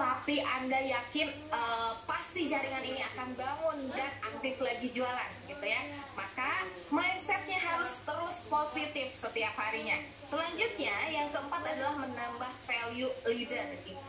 Tapi 0.00 0.40
anda 0.40 0.80
yakin 0.80 1.28
uh, 1.52 1.92
pasti 2.08 2.48
jaringan 2.48 2.84
ini 2.84 3.00
akan 3.14 3.36
bangun 3.36 3.78
dan 3.92 4.12
aktif 4.32 4.60
lagi 4.64 4.88
jualan 4.88 5.30
gitu 5.48 5.64
ya. 5.64 5.80
Maka 6.16 6.64
mindsetnya 6.88 7.60
harus 7.60 8.08
terus 8.08 8.48
positif 8.48 9.12
setiap 9.12 9.52
harinya. 9.60 10.00
Selanjutnya 10.24 10.94
yang 11.12 11.28
keempat 11.34 11.62
adalah 11.74 11.94
menambah 12.00 12.52
value 12.64 13.12
leader 13.28 13.66
gitu 13.84 14.00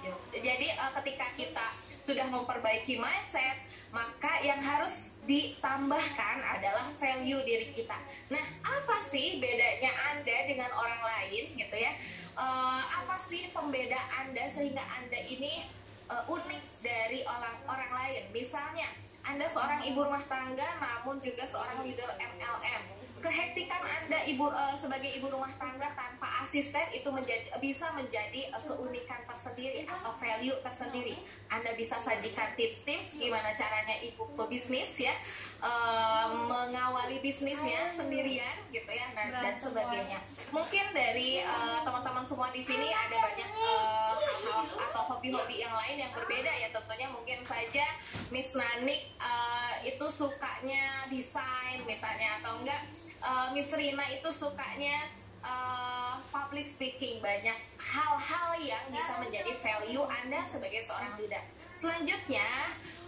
jadi 0.42 0.68
uh, 0.80 0.92
ketika 1.02 1.28
kita 1.36 1.68
sudah 2.02 2.26
memperbaiki 2.34 2.98
mindset, 2.98 3.62
maka 3.94 4.42
yang 4.42 4.58
harus 4.58 5.22
ditambahkan 5.30 6.42
adalah 6.58 6.90
value 6.98 7.46
diri 7.46 7.70
kita. 7.78 7.94
Nah, 8.34 8.42
apa 8.66 8.98
sih 8.98 9.38
bedanya 9.38 9.94
Anda 10.10 10.38
dengan 10.50 10.74
orang 10.74 11.02
lain 11.06 11.54
gitu 11.54 11.78
ya? 11.78 11.94
Uh, 12.34 12.82
apa 13.06 13.22
sih 13.22 13.54
pembeda 13.54 14.02
Anda 14.26 14.50
sehingga 14.50 14.82
Anda 14.82 15.20
ini 15.22 15.62
uh, 16.10 16.26
unik 16.26 16.64
dari 16.82 17.22
orang 17.30 17.56
orang 17.70 17.92
lain? 17.94 18.24
Misalnya, 18.34 18.90
Anda 19.30 19.46
seorang 19.46 19.86
ibu 19.86 20.02
rumah 20.02 20.26
tangga 20.26 20.66
namun 20.82 21.22
juga 21.22 21.46
seorang 21.46 21.86
leader 21.86 22.10
MLM 22.18 23.01
kehektikan 23.22 23.80
anda 24.02 24.18
ibu 24.26 24.50
uh, 24.50 24.74
sebagai 24.74 25.08
ibu 25.14 25.30
rumah 25.30 25.48
tangga 25.56 25.88
tanpa 25.94 26.28
asisten 26.42 26.84
itu 26.92 27.08
menjadi 27.14 27.54
bisa 27.62 27.94
menjadi 27.94 28.50
uh, 28.52 28.64
keunikan 28.66 29.22
tersendiri 29.30 29.86
atau 29.86 30.12
value 30.12 30.58
tersendiri. 30.66 31.16
Anda 31.54 31.78
bisa 31.78 32.02
sajikan 32.02 32.58
tips-tips 32.58 33.22
gimana 33.22 33.54
caranya 33.54 33.96
ibu 34.02 34.26
pebisnis 34.34 35.06
ya 35.06 35.14
uh, 35.62 36.34
mengawali 36.50 37.22
bisnisnya 37.22 37.88
sendirian 37.94 38.58
gitu 38.74 38.90
ya 38.90 39.06
dan, 39.14 39.30
dan 39.32 39.56
sebagainya. 39.56 40.20
Mungkin 40.50 40.86
dari 40.92 41.46
teman-teman 41.86 42.26
uh, 42.26 42.28
semua 42.28 42.50
di 42.50 42.60
sini 42.60 42.90
ada 42.90 43.16
banyak 43.22 43.50
uh, 43.54 44.18
hal 44.18 44.66
atau 44.92 45.04
hobi-hobi 45.16 45.62
yang 45.62 45.72
lain 45.72 46.02
yang 46.02 46.12
berbeda 46.12 46.52
ya 46.58 46.74
tentunya 46.74 47.08
mungkin 47.14 47.40
saja 47.46 47.86
Miss 48.34 48.58
Nanik 48.58 49.14
uh, 49.22 49.61
itu 49.84 50.06
sukanya 50.08 51.10
desain 51.10 51.80
misalnya 51.86 52.42
atau 52.42 52.58
enggak 52.62 52.82
uh, 53.22 53.48
Miss 53.54 53.74
Rina 53.74 54.04
itu 54.14 54.30
sukanya 54.30 54.98
uh, 55.46 56.18
public 56.30 56.66
speaking 56.66 57.22
banyak 57.22 57.58
hal-hal 57.78 58.50
yang 58.62 58.84
bisa 58.94 59.18
menjadi 59.22 59.52
value 59.54 60.06
Anda 60.06 60.42
sebagai 60.46 60.82
seorang 60.82 61.18
leader. 61.18 61.44
Selanjutnya 61.74 62.46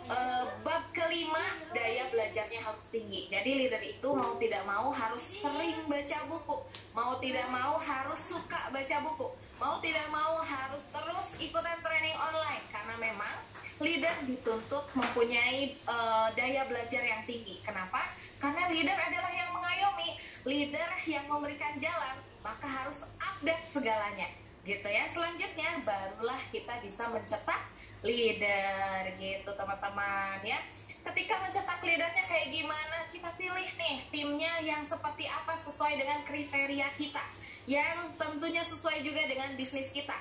uh, 0.10 0.50
bab 0.65 0.84
kelima 0.92 1.44
daya 1.72 2.10
belajarnya 2.10 2.60
harus 2.62 2.89
tinggi. 2.89 3.30
Jadi 3.30 3.65
leader 3.65 3.82
itu 3.82 4.10
mau 4.13 4.36
tidak 4.42 4.65
mau 4.65 4.89
harus 4.89 5.22
sering 5.22 5.77
baca 5.86 6.20
buku, 6.27 6.58
mau 6.98 7.18
tidak 7.22 7.48
mau 7.53 7.77
harus 7.77 8.20
suka 8.20 8.62
baca 8.74 8.98
buku, 9.06 9.27
mau 9.62 9.77
tidak 9.80 10.08
mau 10.10 10.42
harus 10.42 10.84
terus 10.89 11.27
ikutan 11.42 11.77
training 11.86 12.18
online. 12.18 12.63
Karena 12.74 12.96
memang 12.98 13.36
leader 13.82 14.13
dituntut 14.30 14.86
mempunyai 14.94 15.74
uh, 15.89 16.30
daya 16.38 16.68
belajar 16.70 17.01
yang 17.01 17.22
tinggi. 17.25 17.62
Kenapa? 17.65 18.06
Karena 18.38 18.70
leader 18.70 18.98
adalah 18.98 19.32
yang 19.34 19.50
mengayomi, 19.56 20.10
leader 20.46 20.89
yang 21.10 21.25
memberikan 21.25 21.74
jalan, 21.82 22.22
maka 22.46 22.68
harus 22.70 23.10
update 23.18 23.65
segalanya. 23.65 24.30
Gitu 24.63 24.88
ya. 24.88 25.03
Selanjutnya 25.10 25.84
barulah 25.84 26.39
kita 26.48 26.80
bisa 26.80 27.12
mencetak 27.12 27.60
leader 28.03 29.12
gitu 29.20 29.51
teman-teman 29.56 30.39
ya. 30.44 30.60
Ketika 31.03 31.36
mencetak 31.44 31.84
leadernya 31.84 32.24
kayak 32.24 32.48
gimana? 32.51 33.03
Kita 33.12 33.36
pilih 33.36 33.70
nih 33.75 33.98
timnya 34.08 34.53
yang 34.63 34.80
seperti 34.84 35.27
apa 35.27 35.56
sesuai 35.56 36.00
dengan 36.00 36.24
kriteria 36.24 36.88
kita. 36.96 37.24
Yang 37.68 38.15
tentunya 38.15 38.63
sesuai 38.63 39.03
juga 39.03 39.24
dengan 39.27 39.56
bisnis 39.60 39.92
kita. 39.92 40.15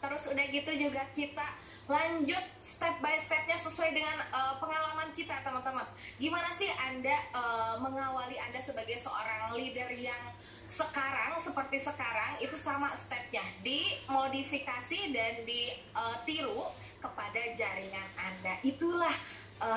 Terus 0.00 0.22
udah 0.32 0.46
gitu 0.48 0.72
juga 0.88 1.04
kita 1.12 1.44
lanjut 1.90 2.44
step 2.62 3.02
by 3.02 3.18
stepnya 3.18 3.58
sesuai 3.58 3.90
dengan 3.90 4.16
uh, 4.30 4.54
pengalaman 4.62 5.10
kita 5.10 5.34
teman-teman. 5.42 5.82
Gimana 6.22 6.48
sih 6.54 6.70
anda 6.88 7.16
uh, 7.34 7.82
mengawali 7.82 8.38
anda 8.38 8.62
sebagai 8.62 8.94
seorang 8.94 9.52
leader 9.58 9.90
yang 9.92 10.22
sekarang 10.70 11.34
seperti 11.36 11.82
sekarang 11.82 12.38
itu 12.38 12.54
sama 12.54 12.88
stepnya? 12.94 13.42
Dimodifikasi 13.66 15.10
dan 15.10 15.42
ditiru 15.42 16.62
uh, 16.62 16.70
kepada 17.02 17.42
jaringan 17.50 18.08
anda. 18.22 18.54
Itulah 18.62 19.12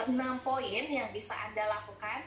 enam 0.07 0.39
poin 0.39 0.85
yang 0.87 1.11
bisa 1.11 1.35
anda 1.35 1.67
lakukan 1.67 2.23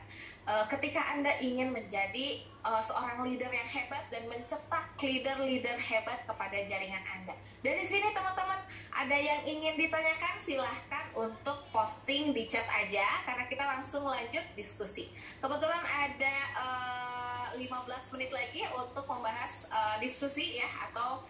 uh, 0.47 0.65
ketika 0.71 1.03
Anda 1.13 1.35
ingin 1.43 1.75
menjadi 1.75 2.47
uh, 2.63 2.79
seorang 2.79 3.27
leader 3.27 3.51
yang 3.51 3.67
hebat 3.67 4.07
dan 4.09 4.25
mencetak 4.31 4.95
leader-leader 4.97 5.77
hebat 5.77 6.25
kepada 6.25 6.57
jaringan 6.65 7.03
Anda. 7.03 7.35
Dari 7.61 7.83
sini 7.83 8.15
teman-teman, 8.15 8.63
ada 8.95 9.17
yang 9.19 9.43
ingin 9.45 9.75
ditanyakan 9.77 10.35
silahkan 10.41 11.05
untuk 11.19 11.67
posting 11.75 12.33
di 12.33 12.47
chat 12.47 12.65
aja 12.73 13.05
karena 13.27 13.45
kita 13.51 13.65
langsung 13.67 14.07
lanjut 14.07 14.43
diskusi. 14.55 15.11
Kebetulan 15.43 15.83
ada 15.83 16.37
uh, 16.63 17.47
eh, 17.59 17.67
15 17.67 18.15
menit 18.17 18.31
lagi 18.31 18.63
untuk 18.79 19.05
membahas 19.09 19.69
diskusi 19.97 20.61
ya 20.61 20.69
atau 20.91 21.25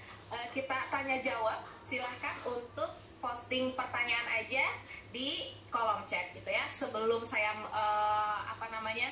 kita 0.50 0.75
tanya 0.90 1.23
jawab. 1.23 1.62
Silahkan 1.87 2.35
untuk 2.50 3.05
posting 3.20 3.73
pertanyaan 3.75 4.28
aja 4.38 4.64
di 5.11 5.52
kolom 5.73 6.04
chat 6.08 6.32
gitu 6.32 6.49
ya. 6.49 6.64
Sebelum 6.68 7.20
saya 7.25 7.52
uh, 7.68 8.38
apa 8.52 8.70
namanya 8.70 9.08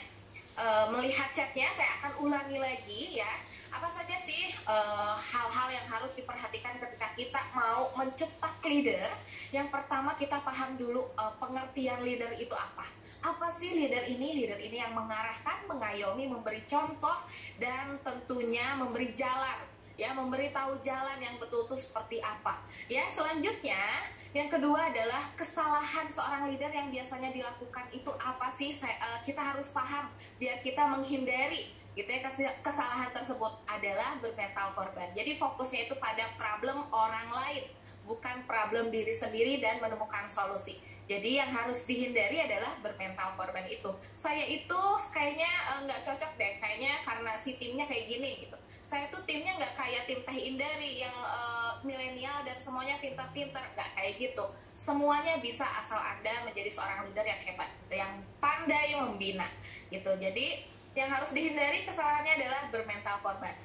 uh, 0.59 0.87
melihat 0.95 1.29
chatnya 1.35 1.69
saya 1.75 1.91
akan 2.01 2.13
ulangi 2.25 2.59
lagi 2.59 3.19
ya. 3.21 3.33
Apa 3.75 3.91
saja 3.91 4.15
sih 4.15 4.55
hal-hal 4.71 5.69
uh, 5.69 5.75
yang 5.75 5.87
harus 5.91 6.15
diperhatikan 6.15 6.79
ketika 6.79 7.11
kita 7.19 7.41
mau 7.59 7.91
mencetak 7.99 8.63
leader? 8.63 9.11
Yang 9.51 9.75
pertama 9.75 10.15
kita 10.15 10.39
paham 10.47 10.79
dulu 10.79 11.03
uh, 11.19 11.35
pengertian 11.43 11.99
leader 12.07 12.31
itu 12.39 12.55
apa. 12.55 12.87
Apa 13.27 13.51
sih 13.51 13.75
leader 13.75 14.07
ini? 14.07 14.47
Leader 14.47 14.63
ini 14.63 14.79
yang 14.79 14.95
mengarahkan 14.95 15.67
mengayomi 15.67 16.31
memberi 16.31 16.63
contoh 16.63 17.19
dan 17.59 17.99
tentunya 18.07 18.79
memberi 18.79 19.11
jalan 19.11 19.74
ya 19.95 20.11
memberitahu 20.15 20.83
jalan 20.83 21.19
yang 21.23 21.39
betul 21.39 21.67
itu 21.67 21.77
seperti 21.79 22.19
apa. 22.19 22.59
Ya 22.91 23.07
selanjutnya 23.07 23.79
yang 24.35 24.51
kedua 24.51 24.91
adalah 24.91 25.23
kesalahan 25.39 26.11
seorang 26.11 26.51
leader 26.51 26.71
yang 26.75 26.91
biasanya 26.91 27.31
dilakukan 27.31 27.87
itu 27.95 28.11
apa 28.19 28.51
sih? 28.51 28.75
Saya, 28.75 28.99
uh, 28.99 29.21
kita 29.23 29.39
harus 29.39 29.71
paham 29.71 30.11
biar 30.43 30.59
kita 30.59 30.91
menghindari 30.91 31.71
gitu 31.95 32.11
ya 32.11 32.27
kesalahan 32.59 33.15
tersebut 33.15 33.55
adalah 33.71 34.19
bermental 34.19 34.75
korban. 34.75 35.15
Jadi 35.15 35.39
fokusnya 35.39 35.87
itu 35.87 35.95
pada 36.03 36.27
problem 36.35 36.83
orang 36.91 37.31
lain 37.31 37.71
bukan 38.03 38.43
problem 38.51 38.91
diri 38.91 39.15
sendiri 39.15 39.63
dan 39.63 39.79
menemukan 39.79 40.27
solusi. 40.27 40.83
Jadi 41.07 41.39
yang 41.39 41.53
harus 41.55 41.87
dihindari 41.87 42.43
adalah 42.43 42.75
bermental 42.83 43.39
korban 43.39 43.63
itu. 43.71 43.93
Saya 44.11 44.43
itu 44.43 44.83
kayaknya 45.15 45.47
eh, 45.47 45.79
nggak 45.87 46.01
uh, 46.03 46.05
cocok 46.11 46.33
deh, 46.35 46.53
kayaknya 46.59 46.93
karena 47.07 47.33
si 47.39 47.55
timnya 47.63 47.87
kayak 47.87 48.11
gini 48.11 48.31
gitu 48.49 48.59
saya 48.95 49.11
tuh 49.11 49.27
timnya 49.27 49.59
nggak 49.59 49.75
kayak 49.75 50.07
tim 50.07 50.23
Teh 50.23 50.39
Indari 50.55 51.03
yang 51.03 51.19
uh, 51.19 51.75
milenial 51.83 52.47
dan 52.47 52.55
semuanya 52.55 52.95
pintar-pintar 53.03 53.75
nggak 53.75 53.91
kayak 53.99 54.15
gitu. 54.23 54.47
Semuanya 54.71 55.43
bisa 55.43 55.67
asal 55.67 55.99
anda 55.99 56.31
menjadi 56.47 56.71
seorang 56.71 57.11
leader 57.11 57.27
yang 57.27 57.43
hebat 57.43 57.71
yang 57.91 58.23
pandai 58.39 58.95
membina 58.95 59.51
gitu. 59.91 60.15
Jadi 60.15 60.63
yang 60.95 61.11
harus 61.11 61.35
dihindari 61.35 61.83
kesalahannya 61.83 62.39
adalah 62.39 62.71
bermental 62.71 63.19
korban. 63.19 63.59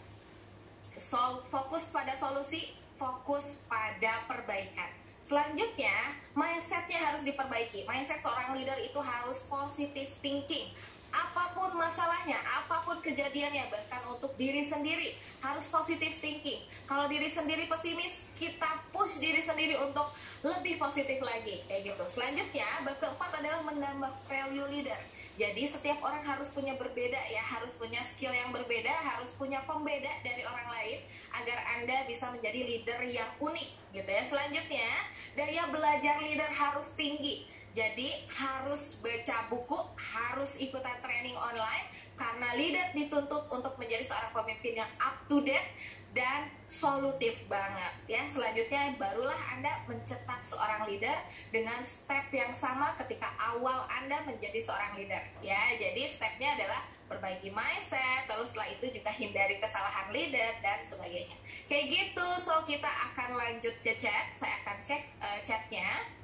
So 0.97 1.45
fokus 1.45 1.93
pada 1.93 2.17
solusi 2.17 2.73
fokus 2.97 3.69
pada 3.69 4.25
perbaikan. 4.25 4.89
Selanjutnya, 5.21 5.93
mindsetnya 6.33 6.97
harus 7.05 7.21
diperbaiki. 7.21 7.85
Mindset 7.85 8.17
seorang 8.17 8.57
leader 8.57 8.81
itu 8.81 8.97
harus 8.97 9.45
positive 9.45 10.09
thinking 10.09 10.73
apa 11.09 11.53
pun 11.57 11.73
masalahnya, 11.73 12.37
apa 12.37 12.85
pun 12.85 13.01
kejadiannya, 13.01 13.65
bahkan 13.73 14.01
untuk 14.09 14.33
diri 14.37 14.61
sendiri 14.61 15.09
harus 15.41 15.65
positive 15.73 16.13
thinking. 16.13 16.61
Kalau 16.85 17.09
diri 17.09 17.25
sendiri 17.25 17.65
pesimis, 17.65 18.29
kita 18.37 18.69
push 18.93 19.21
diri 19.21 19.41
sendiri 19.41 19.75
untuk 19.81 20.05
lebih 20.45 20.77
positif 20.77 21.17
lagi, 21.19 21.65
kayak 21.65 21.93
gitu. 21.93 22.03
Selanjutnya, 22.05 22.67
bab 22.85 22.97
keempat 23.01 23.31
adalah 23.41 23.61
menambah 23.65 24.11
value 24.29 24.69
leader. 24.69 24.99
Jadi 25.39 25.63
setiap 25.63 26.03
orang 26.03 26.19
harus 26.27 26.51
punya 26.51 26.75
berbeda 26.75 27.15
ya, 27.31 27.39
harus 27.39 27.79
punya 27.79 28.03
skill 28.03 28.35
yang 28.35 28.51
berbeda, 28.51 28.91
harus 28.91 29.39
punya 29.39 29.63
pembeda 29.63 30.11
dari 30.19 30.43
orang 30.43 30.67
lain 30.67 30.99
agar 31.31 31.57
Anda 31.79 32.03
bisa 32.11 32.27
menjadi 32.35 32.59
leader 32.59 32.99
yang 33.07 33.31
unik 33.39 33.69
gitu 33.95 34.09
ya. 34.09 34.23
Selanjutnya, 34.27 34.91
daya 35.39 35.63
belajar 35.71 36.19
leader 36.19 36.51
harus 36.51 36.91
tinggi 36.99 37.47
jadi 37.69 38.09
harus 38.33 39.05
baca 39.05 39.37
buku, 39.53 39.79
harus 39.95 40.57
ikutan 40.57 40.97
training 41.05 41.37
online 41.37 41.85
karena 42.17 42.49
leader 42.57 42.87
dituntut 42.97 43.47
untuk 43.53 43.77
menjadi 43.77 44.01
seorang 44.03 44.33
pemimpin 44.35 44.81
yang 44.81 44.91
up 44.99 45.15
to 45.29 45.39
date 45.45 45.69
dan 46.11 46.49
solutif 46.65 47.45
banget 47.45 47.93
ya. 48.09 48.25
Selanjutnya 48.25 48.97
barulah 48.97 49.37
Anda 49.53 49.85
mencetak 49.85 50.41
seorang 50.41 50.89
leader 50.89 51.13
dengan 51.53 51.77
step 51.85 52.33
yang 52.33 52.49
sama 52.49 52.97
ketika 52.97 53.29
awal 53.37 53.85
Anda 54.01 54.25
menjadi 54.25 54.57
seorang 54.57 54.97
leader 54.97 55.21
ya. 55.45 55.61
Jadi 55.77 56.09
stepnya 56.09 56.57
adalah 56.57 56.81
perbaiki 57.05 57.53
mindset, 57.53 58.25
terus 58.25 58.51
setelah 58.51 58.69
itu 58.73 58.85
juga 58.89 59.13
hindari 59.13 59.61
kesalahan 59.61 60.09
leader 60.09 60.57
dan 60.65 60.81
sebagainya. 60.81 61.37
Kayak 61.69 61.85
gitu, 61.93 62.27
so 62.41 62.65
kita 62.65 62.89
akan 63.13 63.37
lanjut 63.37 63.77
ke 63.85 63.93
chat. 63.93 64.33
Saya 64.33 64.57
akan 64.65 64.77
cek 64.81 65.21
uh, 65.21 65.39
chatnya 65.45 66.18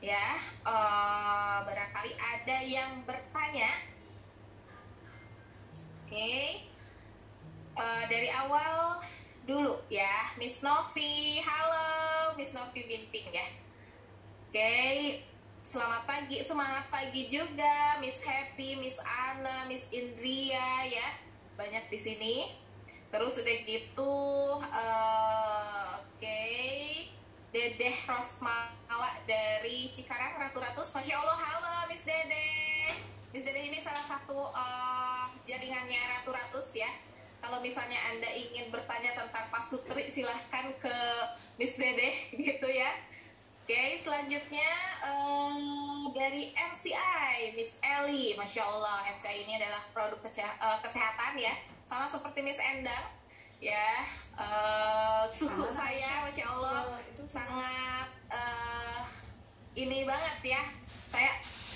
ya 0.00 0.32
uh, 0.64 1.60
barangkali 1.68 2.16
ada 2.16 2.56
yang 2.64 3.04
bertanya 3.04 3.68
oke 6.08 6.08
okay. 6.08 6.64
uh, 7.76 7.84
eh, 7.84 8.04
dari 8.08 8.32
awal 8.32 8.96
dulu 9.44 9.76
ya 9.92 10.32
Miss 10.40 10.64
Novi 10.64 11.44
halo 11.44 12.32
Miss 12.40 12.56
Novi 12.56 12.80
Binping 12.88 13.28
ya 13.28 13.44
oke 13.44 14.56
okay. 14.56 15.20
selamat 15.60 16.08
pagi 16.08 16.40
semangat 16.40 16.88
pagi 16.88 17.28
juga 17.28 18.00
Miss 18.00 18.24
Happy 18.24 18.80
Miss 18.80 18.96
Ana 19.04 19.68
Miss 19.68 19.92
Indria 19.92 20.88
ya 20.88 21.08
banyak 21.60 21.92
di 21.92 22.00
sini 22.00 22.48
terus 23.12 23.36
udah 23.36 23.56
gitu 23.68 24.16
uh, 24.64 25.19
Dedeh 27.50 27.98
Rosmala 28.06 29.10
dari 29.26 29.90
Cikarang 29.90 30.38
Ratu 30.38 30.62
Ratus. 30.62 30.94
Masya 30.94 31.18
Allah, 31.18 31.34
halo 31.34 31.90
Miss 31.90 32.06
Dedeh. 32.06 32.94
Miss 33.34 33.42
Dedeh 33.42 33.66
ini 33.66 33.74
salah 33.74 34.06
satu 34.06 34.38
uh, 34.38 35.26
jaringannya 35.50 35.98
Ratu 35.98 36.30
Ratus 36.30 36.78
ya. 36.78 36.86
Kalau 37.42 37.58
misalnya 37.58 37.98
Anda 38.14 38.30
ingin 38.30 38.70
bertanya 38.70 39.18
tentang 39.18 39.50
Pak 39.50 39.66
Sutri, 39.66 40.06
silahkan 40.06 40.70
ke 40.78 40.96
Miss 41.58 41.74
Dedeh 41.74 42.14
gitu 42.54 42.70
ya. 42.70 42.94
Oke, 43.66 43.98
selanjutnya 43.98 44.70
uh, 45.02 46.06
dari 46.14 46.54
MCI, 46.54 47.58
Miss 47.58 47.82
Ellie. 47.82 48.38
Masya 48.38 48.62
Allah, 48.62 49.10
MCI 49.10 49.42
ini 49.42 49.58
adalah 49.58 49.82
produk 49.90 50.22
uh, 50.22 50.78
kesehatan 50.86 51.34
ya. 51.34 51.54
Sama 51.82 52.06
seperti 52.06 52.46
Miss 52.46 52.62
Endang 52.62 53.19
ya. 53.60 54.02
Uh, 54.40 55.28
suku 55.28 55.68
saya 55.68 56.24
masya 56.24 56.48
allah 56.48 56.96
sangat 57.28 58.08
uh, 58.32 59.04
ini 59.76 60.08
banget 60.08 60.56
ya. 60.56 60.62
Saya 61.12 61.30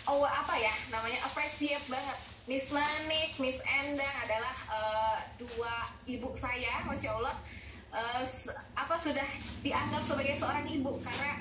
oh 0.09 0.25
apa 0.25 0.57
ya 0.57 0.73
namanya 0.91 1.21
appreciate 1.29 1.85
banget. 1.93 2.19
Miss 2.45 2.77
Manik, 2.77 3.41
Miss 3.41 3.65
Endang 3.65 4.17
adalah 4.29 4.57
uh, 4.69 5.17
dua 5.41 5.89
ibu 6.05 6.29
saya, 6.37 6.85
masya 6.85 7.17
Allah, 7.17 7.33
uh, 7.89 8.21
apa 8.77 8.95
sudah 9.01 9.25
dianggap 9.65 10.05
sebagai 10.05 10.37
seorang 10.37 10.69
ibu. 10.69 10.93
Karena 11.01 11.41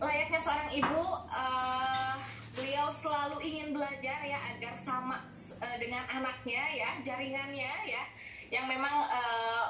layaknya 0.00 0.40
seorang 0.40 0.72
ibu, 0.72 1.04
uh, 1.36 2.16
beliau 2.56 2.88
selalu 2.88 3.44
ingin 3.44 3.76
belajar 3.76 4.24
ya 4.24 4.40
agar 4.56 4.72
sama 4.72 5.20
uh, 5.60 5.76
dengan 5.76 6.00
anaknya 6.08 6.64
ya, 6.80 6.88
jaringannya 7.04 7.72
ya 7.84 8.04
yang 8.52 8.68
memang 8.68 8.92
uh, 9.08 9.66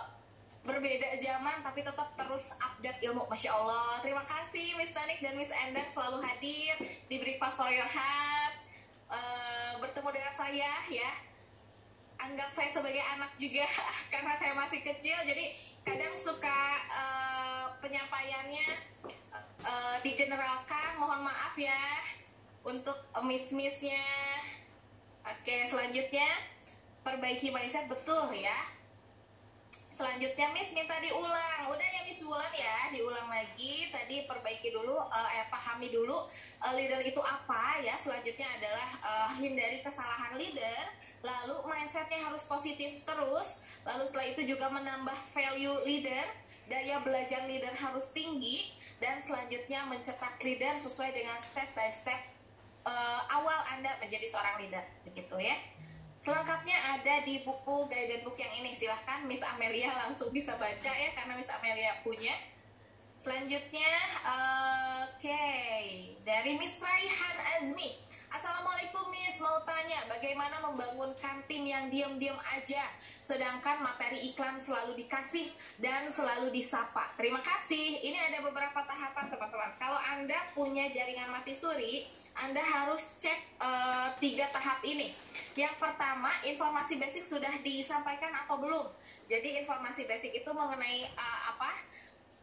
berbeda 0.66 1.14
zaman 1.23 1.62
tapi 1.62 1.87
tetap 1.87 2.11
terus 2.18 2.59
update 2.59 2.99
ilmu. 3.07 3.31
Masya 3.31 3.55
Allah. 3.55 4.03
Terima 4.03 4.27
kasih 4.27 4.75
Miss 4.75 4.90
Tanik 4.90 5.23
dan 5.23 5.38
Miss 5.38 5.55
Endang 5.55 5.87
selalu 5.95 6.18
hadir 6.27 6.75
di 7.07 7.23
Breakfast 7.23 7.62
for 7.62 7.71
Your 7.71 7.87
Heart. 7.87 8.55
Uh, 9.07 9.73
bertemu 9.79 10.09
dengan 10.11 10.35
saya 10.35 10.73
ya. 10.90 11.12
Anggap 12.18 12.51
saya 12.51 12.71
sebagai 12.75 13.03
anak 13.03 13.35
juga 13.38 13.62
karena 14.12 14.35
saya 14.35 14.59
masih 14.59 14.83
kecil. 14.83 15.14
Jadi 15.31 15.47
kadang 15.87 16.18
suka 16.18 16.83
uh, 16.90 17.66
penyampaiannya 17.79 18.66
uh, 19.62 19.97
digeneralkan. 20.03 20.99
Mohon 20.99 21.31
maaf 21.31 21.55
ya 21.55 22.03
untuk 22.66 22.99
miss-missnya. 23.23 24.03
Oke 25.23 25.71
selanjutnya. 25.71 26.27
Perbaiki 27.03 27.51
mindset 27.51 27.90
betul 27.90 28.31
ya 28.31 28.71
selanjutnya 29.92 30.50
Miss 30.57 30.72
minta 30.72 30.96
diulang. 30.98 31.68
Udah 31.68 31.88
ya 31.88 32.00
Miss 32.02 32.24
ulang 32.24 32.50
ya. 32.50 32.90
Diulang 32.90 33.28
lagi. 33.28 33.92
Tadi 33.92 34.24
perbaiki 34.24 34.72
dulu 34.72 34.96
uh, 34.96 35.28
eh 35.37 35.46
pahami 35.52 35.92
dulu 35.92 36.16
uh, 36.64 36.72
leader 36.74 36.98
itu 37.05 37.20
apa 37.20 37.85
ya. 37.85 37.94
Selanjutnya 37.94 38.48
adalah 38.59 38.88
uh, 39.05 39.31
hindari 39.37 39.85
kesalahan 39.85 40.35
leader. 40.40 40.83
Lalu 41.22 41.55
mindsetnya 41.68 42.24
harus 42.24 42.48
positif 42.48 43.05
terus. 43.05 43.78
Lalu 43.87 44.02
setelah 44.09 44.26
itu 44.33 44.42
juga 44.48 44.66
menambah 44.72 45.14
value 45.37 45.85
leader. 45.85 46.26
Daya 46.66 47.05
belajar 47.05 47.44
leader 47.44 47.76
harus 47.76 48.11
tinggi. 48.16 48.72
Dan 48.98 49.20
selanjutnya 49.20 49.87
mencetak 49.87 50.40
leader 50.40 50.74
sesuai 50.74 51.12
dengan 51.12 51.37
step 51.38 51.68
by 51.76 51.92
step 51.92 52.18
uh, 52.88 53.20
awal 53.38 53.61
Anda 53.76 53.94
menjadi 54.00 54.24
seorang 54.24 54.57
leader. 54.64 54.85
Begitu 55.05 55.37
ya 55.38 55.55
Selengkapnya 56.22 56.78
ada 56.94 57.26
di 57.26 57.42
buku 57.42 57.90
guided 57.90 58.22
book 58.22 58.38
yang 58.38 58.54
ini. 58.62 58.70
Silahkan 58.70 59.26
Miss 59.26 59.42
Amelia 59.42 59.90
langsung 60.06 60.30
bisa 60.30 60.54
baca 60.54 60.92
ya 60.94 61.11
karena 61.18 61.35
Miss 61.35 61.50
Amelia 61.50 61.98
punya. 62.06 62.30
Selanjutnya, 63.18 63.90
oke, 65.02 65.18
okay. 65.18 66.14
dari 66.22 66.54
Miss 66.58 66.78
Raihan 66.78 67.38
Azmi. 67.58 67.90
Assalamualaikum 68.35 69.11
Miss, 69.14 69.42
mau 69.42 69.62
tanya 69.62 69.98
bagaimana 70.11 70.58
membangunkan 70.62 71.44
tim 71.46 71.62
yang 71.62 71.87
diam-diam 71.87 72.35
aja, 72.56 72.82
sedangkan 72.98 73.85
materi 73.85 74.18
iklan 74.32 74.58
selalu 74.58 74.98
dikasih 75.04 75.50
dan 75.78 76.06
selalu 76.11 76.50
disapa. 76.50 77.14
Terima 77.14 77.38
kasih. 77.42 78.02
Ini 78.02 78.32
ada 78.32 78.42
beberapa 78.42 78.82
tahapan 78.82 79.26
teman-teman. 79.30 79.70
Kalau 79.78 80.00
Anda 80.18 80.38
punya 80.54 80.90
jaringan 80.90 81.30
mati 81.30 81.54
suri, 81.54 82.08
Anda 82.42 82.62
harus 82.64 83.20
cek 83.22 83.61
uh, 83.62 84.08
tiga 84.18 84.50
tahap 84.50 84.82
ini. 84.87 85.14
Yang 85.53 85.77
pertama, 85.77 86.33
informasi 86.49 86.97
basic 86.97 87.29
sudah 87.29 87.53
disampaikan 87.61 88.33
atau 88.33 88.57
belum? 88.57 88.88
Jadi 89.29 89.61
informasi 89.61 90.09
basic 90.09 90.33
itu 90.41 90.51
mengenai 90.53 91.05
uh? 91.12 91.41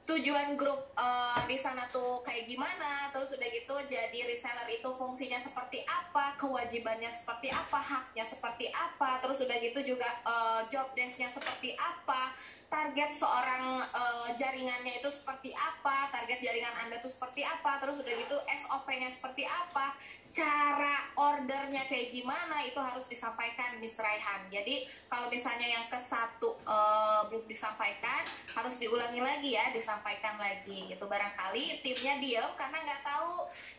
Tujuan 0.10 0.58
grup 0.58 0.90
uh, 0.98 1.38
di 1.46 1.54
sana 1.54 1.86
tuh 1.94 2.26
kayak 2.26 2.50
gimana 2.50 3.14
terus 3.14 3.38
udah 3.38 3.46
gitu 3.46 3.76
jadi 3.86 4.26
reseller 4.26 4.66
itu 4.66 4.90
fungsinya 4.90 5.38
seperti 5.38 5.86
apa 5.86 6.34
kewajibannya 6.42 7.14
seperti 7.14 7.54
apa 7.54 7.78
haknya 7.78 8.26
seperti 8.26 8.74
apa 8.74 9.22
terus 9.22 9.46
udah 9.46 9.58
gitu 9.62 9.94
juga 9.94 10.10
uh, 10.26 10.66
job 10.66 10.90
desknya 10.98 11.30
seperti 11.30 11.78
apa 11.78 12.34
target 12.74 13.14
seorang 13.14 13.86
uh, 13.86 14.30
jaringannya 14.34 14.98
itu 14.98 15.10
seperti 15.14 15.54
apa 15.54 16.10
target 16.10 16.42
jaringan 16.42 16.74
anda 16.82 16.98
itu 16.98 17.10
seperti 17.10 17.46
apa 17.46 17.78
terus 17.78 18.02
udah 18.02 18.14
gitu 18.14 18.38
SOP-nya 18.50 19.14
seperti 19.14 19.46
apa 19.46 19.94
cara 20.30 20.94
ordernya 21.18 21.90
kayak 21.90 22.14
gimana 22.14 22.62
itu 22.62 22.78
harus 22.78 23.10
disampaikan 23.10 23.82
Miss 23.82 23.98
Raihan. 23.98 24.46
Jadi 24.54 24.86
kalau 25.10 25.26
misalnya 25.26 25.66
yang 25.66 25.86
ke 25.90 25.98
satu 25.98 26.54
uh, 26.70 27.26
belum 27.34 27.50
disampaikan 27.50 28.22
harus 28.54 28.78
diulangi 28.78 29.26
lagi 29.26 29.58
ya, 29.58 29.74
disampaikan 29.74 29.99
lagi 30.40 30.88
gitu. 30.88 31.06
Barangkali 31.06 31.84
timnya 31.84 32.16
diam 32.24 32.52
karena 32.56 32.82
nggak 32.84 33.04
tahu 33.04 33.34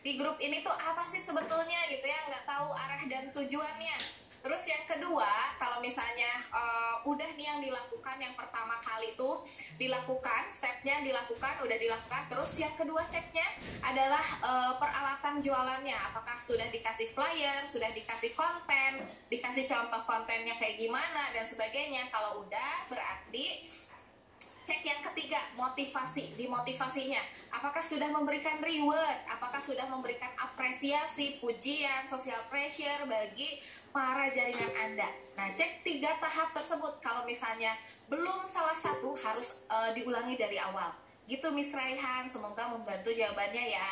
di 0.05 0.15
grup 0.15 0.37
ini 0.37 0.61
tuh 0.61 0.73
apa 0.73 1.01
sih 1.03 1.19
sebetulnya 1.19 1.89
gitu 1.89 2.05
ya, 2.05 2.19
nggak 2.29 2.45
tahu 2.45 2.69
arah 2.69 3.01
dan 3.09 3.33
tujuannya. 3.33 3.97
Terus 4.41 4.73
yang 4.73 4.85
kedua, 4.89 5.29
kalau 5.61 5.77
misalnya 5.85 6.33
uh, 6.49 6.97
udah 7.05 7.29
nih 7.37 7.45
yang 7.45 7.61
dilakukan 7.61 8.17
yang 8.17 8.33
pertama 8.33 8.73
kali 8.81 9.13
itu 9.13 9.29
dilakukan, 9.77 10.49
stepnya 10.49 10.97
dilakukan, 11.05 11.61
udah 11.61 11.77
dilakukan. 11.77 12.25
Terus 12.25 12.49
yang 12.57 12.73
kedua 12.73 13.05
ceknya 13.05 13.45
adalah 13.85 14.25
uh, 14.41 14.73
peralatan 14.81 15.45
jualannya. 15.45 15.93
Apakah 15.93 16.41
sudah 16.41 16.65
dikasih 16.73 17.13
flyer, 17.13 17.69
sudah 17.69 17.93
dikasih 17.93 18.33
konten, 18.33 19.05
dikasih 19.29 19.69
contoh 19.69 20.01
kontennya 20.09 20.57
kayak 20.57 20.81
gimana 20.81 21.29
dan 21.37 21.45
sebagainya. 21.45 22.09
Kalau 22.09 22.41
udah 22.41 22.89
berarti 22.89 23.61
cek 24.71 24.87
yang 24.87 25.03
ketiga 25.11 25.35
motivasi 25.59 26.39
di 26.39 26.47
motivasinya 26.47 27.19
apakah 27.51 27.83
sudah 27.83 28.07
memberikan 28.07 28.55
reward? 28.63 29.19
Apakah 29.27 29.59
sudah 29.59 29.83
memberikan 29.91 30.31
apresiasi 30.39 31.43
pujian 31.43 32.07
social 32.07 32.39
pressure 32.47 33.03
bagi 33.03 33.59
para 33.91 34.31
jaringan 34.31 34.71
anda? 34.79 35.11
Nah 35.35 35.51
cek 35.51 35.83
tiga 35.83 36.15
tahap 36.23 36.55
tersebut. 36.55 37.03
Kalau 37.03 37.27
misalnya 37.27 37.75
belum 38.07 38.47
salah 38.47 38.71
satu 38.71 39.11
harus 39.11 39.67
uh, 39.67 39.91
diulangi 39.91 40.39
dari 40.39 40.55
awal. 40.55 40.95
Gitu 41.27 41.51
Miss 41.51 41.75
Raihan. 41.75 42.31
Semoga 42.31 42.71
membantu 42.71 43.11
jawabannya 43.11 43.75
ya. 43.75 43.91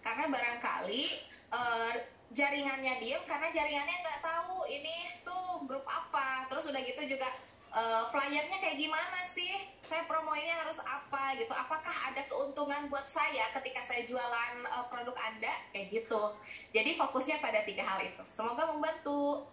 Karena 0.00 0.32
barangkali 0.32 1.04
uh, 1.52 1.92
jaringannya 2.32 3.04
diem 3.04 3.20
karena 3.28 3.52
jaringannya 3.52 4.00
nggak 4.00 4.20
tahu 4.24 4.64
ini 4.64 5.12
tuh 5.28 5.68
grup 5.68 5.84
apa. 5.84 6.48
Terus 6.48 6.72
udah 6.72 6.80
gitu 6.80 7.04
juga 7.04 7.28
uh, 7.74 8.02
flyernya 8.08 8.58
kayak 8.62 8.78
gimana 8.78 9.20
sih? 9.26 9.50
Saya 9.82 10.06
promonya 10.06 10.64
harus 10.64 10.80
apa 10.80 11.34
gitu? 11.36 11.50
Apakah 11.50 11.92
ada 12.10 12.22
keuntungan 12.24 12.86
buat 12.88 13.04
saya 13.04 13.50
ketika 13.60 13.82
saya 13.82 14.06
jualan 14.06 14.64
uh, 14.70 14.86
produk 14.88 15.14
Anda? 15.18 15.52
Kayak 15.74 15.90
gitu. 15.90 16.22
Jadi 16.70 16.94
fokusnya 16.94 17.42
pada 17.42 17.66
tiga 17.66 17.84
hal 17.84 18.00
itu. 18.00 18.22
Semoga 18.30 18.70
membantu. 18.70 19.50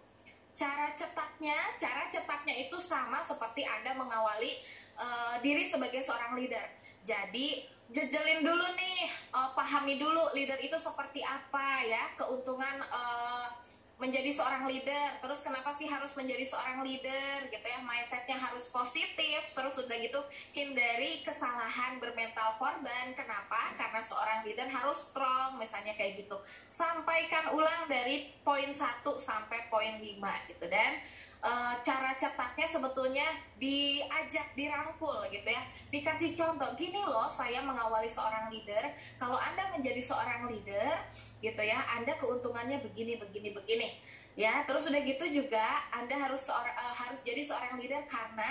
Cara 0.52 0.92
cetaknya, 0.92 1.56
cara 1.80 2.12
cetaknya 2.12 2.52
itu 2.52 2.76
sama 2.76 3.24
seperti 3.24 3.64
Anda 3.64 3.96
mengawali 3.96 4.52
uh, 5.00 5.40
diri 5.40 5.64
sebagai 5.64 6.04
seorang 6.04 6.36
leader. 6.36 6.60
Jadi 7.00 7.64
jejelin 7.88 8.44
dulu 8.44 8.66
nih, 8.76 9.08
uh, 9.32 9.56
pahami 9.56 9.96
dulu 9.96 10.20
leader 10.36 10.60
itu 10.60 10.76
seperti 10.76 11.24
apa 11.24 11.88
ya, 11.88 12.04
keuntungan 12.20 12.84
uh, 12.84 13.48
menjadi 14.02 14.34
seorang 14.34 14.66
leader 14.66 15.22
terus 15.22 15.46
kenapa 15.46 15.70
sih 15.70 15.86
harus 15.86 16.18
menjadi 16.18 16.42
seorang 16.42 16.82
leader 16.82 17.46
gitu 17.46 17.62
ya? 17.62 17.78
Mindsetnya 17.86 18.34
harus 18.34 18.66
positif 18.74 19.54
terus 19.54 19.78
udah 19.78 19.94
gitu 20.02 20.18
hindari 20.50 21.22
kesalahan 21.22 22.02
bermental 22.02 22.58
korban. 22.58 23.14
Kenapa? 23.14 23.70
Karena 23.78 24.02
seorang 24.02 24.42
leader 24.42 24.66
harus 24.66 25.14
strong 25.14 25.54
misalnya 25.62 25.94
kayak 25.94 26.26
gitu. 26.26 26.34
Sampaikan 26.66 27.54
ulang 27.54 27.86
dari 27.86 28.34
poin 28.42 28.74
1 28.74 29.06
sampai 29.22 29.70
poin 29.70 29.94
5 30.02 30.50
gitu. 30.50 30.66
Dan 30.66 30.98
uh, 31.42 31.74
cara 31.82 32.14
cetaknya 32.14 32.64
sebetulnya 32.64 33.26
diajak 33.58 34.54
dirangkul 34.54 35.26
gitu 35.28 35.46
ya. 35.46 35.62
Dikasih 35.90 36.38
contoh 36.38 36.70
gini 36.78 37.02
loh 37.02 37.28
saya 37.28 37.60
mengawali 37.66 38.08
seorang 38.08 38.48
leader. 38.48 38.82
Kalau 39.18 39.36
anda 39.36 39.74
menjadi 39.74 40.00
seorang 40.00 40.48
leader 40.48 40.94
gitu 41.42 41.62
ya 41.62 41.78
anda 41.98 42.14
keuntungannya 42.16 42.78
begini 42.86 43.18
begini 43.18 43.50
begini 43.50 43.86
ya 44.32 44.64
terus 44.64 44.88
udah 44.88 45.02
gitu 45.04 45.44
juga 45.44 45.66
anda 45.92 46.16
harus 46.16 46.48
seorang 46.48 46.72
uh, 46.72 46.94
harus 47.04 47.20
jadi 47.20 47.44
seorang 47.44 47.76
leader 47.76 48.00
karena 48.08 48.48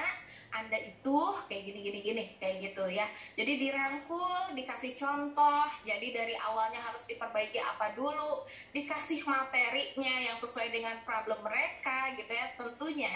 anda 0.52 0.76
itu 0.78 1.20
kayak 1.48 1.64
gini 1.64 1.80
gini 1.80 2.00
gini 2.04 2.24
kayak 2.38 2.60
gitu 2.60 2.84
ya. 2.92 3.08
Jadi 3.40 3.52
dirangkul 3.56 4.52
dikasih 4.52 5.00
contoh 5.00 5.68
jadi 5.88 6.08
dari 6.12 6.36
awalnya 6.36 6.80
harus 6.84 7.08
diperbaiki 7.08 7.60
apa 7.64 7.96
dulu 7.96 8.44
dikasih 8.76 9.24
materinya 9.24 10.12
yang 10.12 10.36
sesuai 10.36 10.70
dengan 10.76 10.96
problem 11.08 11.40
mereka 11.40 12.12
gitu 12.20 12.32
ya. 12.36 12.52
Tentunya 12.60 13.16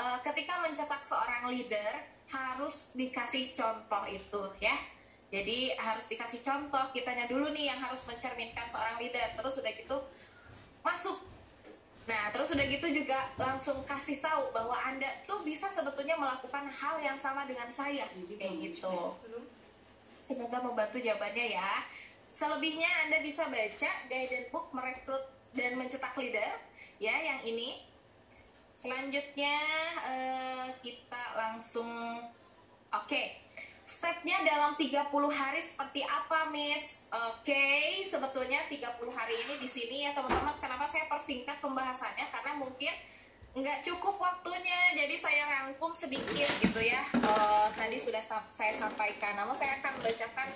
uh, 0.00 0.18
ketika 0.24 0.64
mencetak 0.64 1.04
seorang 1.04 1.52
leader 1.52 1.92
harus 2.32 2.96
dikasih 2.96 3.52
contoh 3.52 4.04
itu 4.08 4.42
ya. 4.58 4.76
Jadi 5.28 5.76
harus 5.76 6.08
dikasih 6.08 6.40
contoh 6.40 6.88
kitanya 6.96 7.28
dulu 7.28 7.52
nih 7.52 7.68
yang 7.68 7.80
harus 7.84 8.08
mencerminkan 8.08 8.64
seorang 8.64 8.96
leader. 8.96 9.28
Terus 9.36 9.60
udah 9.60 9.72
gitu 9.76 9.96
masuk 10.80 11.35
Nah, 12.06 12.30
terus 12.30 12.54
udah 12.54 12.66
gitu 12.70 12.86
juga 13.02 13.18
langsung 13.34 13.82
kasih 13.82 14.22
tahu 14.22 14.54
bahwa 14.54 14.78
Anda 14.78 15.10
tuh 15.26 15.42
bisa 15.42 15.66
sebetulnya 15.66 16.14
melakukan 16.14 16.70
hal 16.70 17.02
yang 17.02 17.18
sama 17.18 17.42
dengan 17.50 17.66
saya. 17.66 18.06
Kayak 18.38 18.54
gitu. 18.62 19.18
Semoga 20.22 20.62
membantu 20.62 21.02
jawabannya 21.02 21.58
ya. 21.58 21.82
Selebihnya 22.26 23.06
Anda 23.06 23.22
bisa 23.22 23.50
baca 23.50 23.90
guidance 24.06 24.50
book 24.54 24.70
merekrut 24.70 25.22
dan 25.54 25.74
mencetak 25.74 26.14
leader 26.18 26.62
ya 27.02 27.14
yang 27.14 27.42
ini. 27.42 27.82
Selanjutnya 28.78 29.58
uh, 30.06 30.68
kita 30.82 31.22
langsung 31.34 31.90
oke. 32.90 33.06
Okay 33.06 33.45
stepnya 33.86 34.42
dalam 34.42 34.74
30 34.74 35.06
hari 35.30 35.62
seperti 35.62 36.02
apa, 36.02 36.50
Miss? 36.50 37.06
Oke, 37.14 37.54
okay, 37.54 38.02
sebetulnya 38.02 38.66
30 38.66 38.82
hari 39.14 39.38
ini 39.46 39.54
di 39.62 39.68
sini 39.70 39.96
ya, 40.02 40.10
teman-teman. 40.10 40.58
Kenapa 40.58 40.90
saya 40.90 41.06
persingkat 41.06 41.62
pembahasannya? 41.62 42.26
Karena 42.34 42.58
mungkin 42.58 42.90
nggak 43.54 43.86
cukup 43.86 44.18
waktunya, 44.18 44.92
jadi 44.98 45.14
saya 45.14 45.42
rangkum 45.46 45.94
sedikit 45.94 46.50
gitu 46.58 46.82
ya. 46.82 46.98
Uh, 47.14 47.70
tadi 47.78 47.94
sudah 48.02 48.18
saya 48.50 48.74
sampaikan, 48.74 49.38
namun 49.38 49.54
saya 49.54 49.78
akan 49.78 50.02
membacakan 50.02 50.48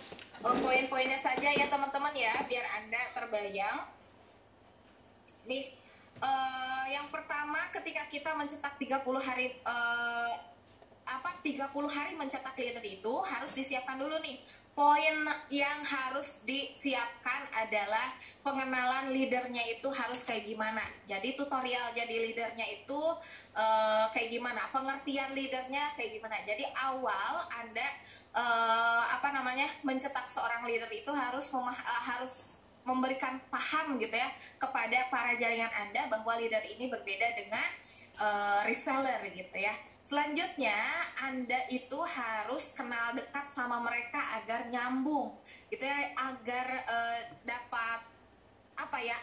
uh, 0.42 0.56
poin-poinnya 0.66 1.16
saja 1.16 1.54
ya, 1.54 1.70
teman-teman 1.70 2.12
ya, 2.18 2.34
biar 2.50 2.66
Anda 2.82 3.14
terbayang. 3.14 3.78
Nih, 5.46 5.70
uh, 6.18 6.84
yang 6.90 7.06
pertama 7.14 7.62
ketika 7.70 8.10
kita 8.10 8.34
mencetak 8.34 8.74
30 8.74 9.06
hari 9.22 9.54
uh, 9.62 10.49
apa 11.10 11.42
30 11.42 11.66
hari 11.90 12.14
mencetak 12.14 12.54
leader 12.54 12.84
itu 12.86 13.14
harus 13.26 13.52
disiapkan 13.52 13.98
dulu 13.98 14.14
nih. 14.22 14.38
Poin 14.70 15.16
yang 15.50 15.82
harus 15.82 16.46
disiapkan 16.46 17.50
adalah 17.52 18.14
pengenalan 18.40 19.10
leadernya 19.12 19.60
itu 19.66 19.90
harus 19.90 20.24
kayak 20.24 20.46
gimana. 20.46 20.80
Jadi 21.04 21.34
tutorial 21.34 21.90
jadi 21.92 22.14
leadernya 22.30 22.64
itu 22.64 23.00
uh, 23.58 24.06
kayak 24.14 24.30
gimana, 24.30 24.62
pengertian 24.70 25.34
leadernya 25.34 25.92
kayak 25.98 26.16
gimana. 26.16 26.38
Jadi 26.46 26.64
awal 26.80 27.34
Anda 27.60 27.88
uh, 28.32 29.04
apa 29.20 29.34
namanya 29.34 29.68
mencetak 29.82 30.30
seorang 30.30 30.64
leader 30.64 30.88
itu 30.88 31.10
harus 31.10 31.50
memah 31.50 31.76
uh, 31.76 32.02
harus 32.14 32.60
memberikan 32.80 33.36
paham 33.52 34.00
gitu 34.00 34.16
ya 34.16 34.28
kepada 34.56 35.12
para 35.12 35.36
jaringan 35.36 35.68
Anda 35.68 36.08
bahwa 36.08 36.40
leader 36.40 36.64
ini 36.64 36.88
berbeda 36.88 37.36
dengan 37.36 37.68
uh, 38.16 38.60
reseller 38.64 39.20
gitu 39.36 39.56
ya 39.60 39.74
Selanjutnya, 40.10 40.74
Anda 41.22 41.70
itu 41.70 41.94
harus 41.94 42.74
kenal 42.74 43.14
dekat 43.14 43.46
sama 43.46 43.78
mereka 43.78 44.18
agar 44.42 44.66
nyambung, 44.66 45.38
gitu 45.70 45.86
ya, 45.86 46.10
agar 46.18 46.82
uh, 46.82 47.20
dapat 47.46 48.10
apa 48.74 48.98
ya 48.98 49.14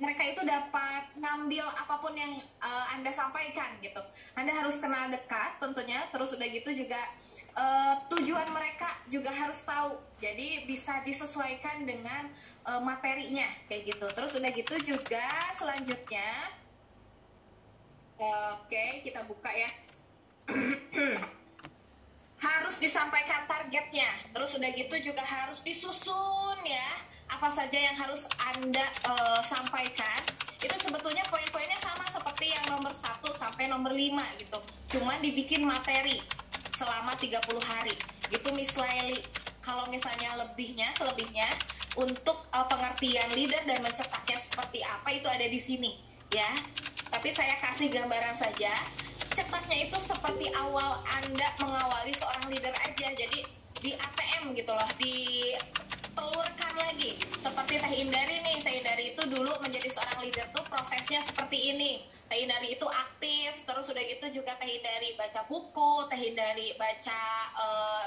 mereka 0.00 0.24
itu 0.24 0.40
dapat 0.48 1.12
ngambil 1.18 1.66
apa 1.66 2.00
pun 2.00 2.14
yang 2.16 2.30
uh, 2.62 2.86
anda 2.96 3.12
sampaikan 3.12 3.68
gitu. 3.84 4.00
Anda 4.32 4.54
harus 4.56 4.80
kenal 4.80 5.12
dekat 5.12 5.60
tentunya. 5.60 6.00
Terus 6.08 6.38
udah 6.38 6.48
gitu 6.56 6.70
juga 6.72 7.02
uh, 7.58 7.98
tujuan 8.08 8.48
mereka 8.54 8.88
juga 9.12 9.28
harus 9.28 9.60
tahu. 9.66 9.98
Jadi 10.24 10.70
bisa 10.70 11.02
disesuaikan 11.04 11.82
dengan 11.82 12.30
materinya 12.86 13.50
kayak 13.66 13.90
gitu. 13.90 14.06
Terus 14.06 14.38
udah 14.38 14.50
gitu 14.54 14.74
juga 14.94 15.26
selanjutnya 15.52 16.30
oke 18.18 18.84
kita 19.02 19.26
buka 19.26 19.50
ya 19.50 19.70
harus 22.48 22.76
disampaikan 22.80 23.44
targetnya. 23.44 24.08
Terus 24.32 24.50
udah 24.56 24.70
gitu 24.72 25.12
juga 25.12 25.22
harus 25.24 25.60
disusun 25.60 26.58
ya. 26.64 26.88
Apa 27.28 27.52
saja 27.52 27.76
yang 27.76 27.96
harus 27.96 28.24
anda 28.56 28.84
uh, 29.04 29.40
sampaikan. 29.44 30.20
Itu 30.58 30.74
sebetulnya 30.80 31.22
poin-poinnya 31.28 31.76
sama 31.78 32.02
seperti 32.08 32.50
yang 32.50 32.64
nomor 32.72 32.90
1 32.90 33.20
sampai 33.36 33.68
nomor 33.68 33.92
5 33.92 34.40
gitu. 34.40 34.58
Cuman 34.96 35.20
dibikin 35.20 35.68
materi 35.68 36.18
selama 36.74 37.12
30 37.20 37.40
hari. 37.68 37.94
Itu 38.32 38.48
Miss 38.56 38.74
Laili. 38.80 39.20
Kalau 39.60 39.84
misalnya 39.92 40.32
lebihnya 40.40 40.88
selebihnya 40.96 41.44
untuk 42.00 42.48
uh, 42.56 42.64
pengertian 42.70 43.28
leader 43.36 43.60
dan 43.68 43.84
mencetaknya 43.84 44.38
seperti 44.40 44.80
apa 44.80 45.08
itu 45.12 45.28
ada 45.28 45.44
di 45.44 45.60
sini 45.60 46.00
ya. 46.32 46.48
Tapi 47.08 47.28
saya 47.32 47.56
kasih 47.60 47.92
gambaran 47.92 48.36
saja 48.36 48.72
cetaknya 49.38 49.86
itu 49.86 49.98
seperti 50.02 50.50
awal 50.58 50.98
anda 51.14 51.46
mengawali 51.62 52.10
seorang 52.10 52.50
leader 52.50 52.74
aja. 52.74 53.08
Jadi 53.14 53.46
di 53.78 53.94
ATM 53.94 54.50
gitu 54.58 54.74
loh 54.74 54.90
di 54.98 55.54
telurkan 56.10 56.74
lagi. 56.74 57.14
Seperti 57.38 57.78
Teh 57.78 57.94
Indari 58.02 58.42
nih 58.42 58.58
Teh 58.58 58.74
Indari 58.82 59.04
itu 59.14 59.22
dulu 59.30 59.54
menjadi 59.62 59.86
seorang 59.86 60.26
leader 60.26 60.42
tuh 60.50 60.66
prosesnya 60.66 61.22
seperti 61.22 61.70
ini. 61.70 62.02
Teh 62.26 62.42
Indari 62.42 62.74
itu 62.74 62.82
aktif 62.82 63.62
terus 63.62 63.86
udah 63.94 64.02
gitu 64.02 64.42
juga 64.42 64.58
Teh 64.58 64.66
Indari 64.66 65.14
baca 65.14 65.46
buku 65.46 66.10
Teh 66.10 66.18
Indari 66.18 66.74
baca 66.74 67.22
uh, 67.54 68.06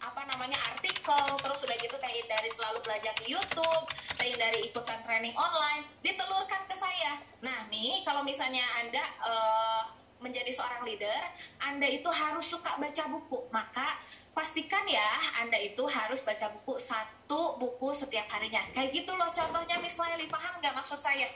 apa 0.00 0.24
namanya 0.32 0.56
artikel 0.72 1.28
terus 1.44 1.60
udah 1.60 1.76
gitu 1.76 2.00
Teh 2.00 2.12
Indari 2.24 2.48
selalu 2.48 2.80
belajar 2.80 3.12
di 3.20 3.36
YouTube 3.36 3.84
Teh 4.16 4.32
Indari 4.32 4.72
ikutan 4.72 5.04
training 5.04 5.36
online 5.36 5.84
ditelurkan 6.00 6.64
ke 6.64 6.72
saya. 6.72 7.20
Nah 7.44 7.68
nih 7.68 8.00
kalau 8.08 8.24
misalnya 8.24 8.64
anda 8.80 9.04
uh, 9.20 9.99
menjadi 10.20 10.52
seorang 10.52 10.84
leader 10.84 11.20
anda 11.64 11.88
itu 11.88 12.08
harus 12.08 12.46
suka 12.46 12.76
baca 12.76 13.04
buku 13.10 13.48
maka 13.50 13.88
pastikan 14.30 14.86
ya 14.86 15.10
Anda 15.42 15.58
itu 15.58 15.82
harus 15.84 16.22
baca 16.22 16.48
buku 16.54 16.78
satu 16.78 17.58
buku 17.58 17.90
setiap 17.92 18.24
harinya. 18.30 18.62
Kayak 18.72 19.02
gitu 19.02 19.12
loh 19.12 19.28
contohnya 19.34 19.76
Miss 19.82 19.98
Laili, 19.98 20.30
paham 20.30 20.62
nggak 20.62 20.74
maksud 20.74 20.96
saya? 20.96 21.28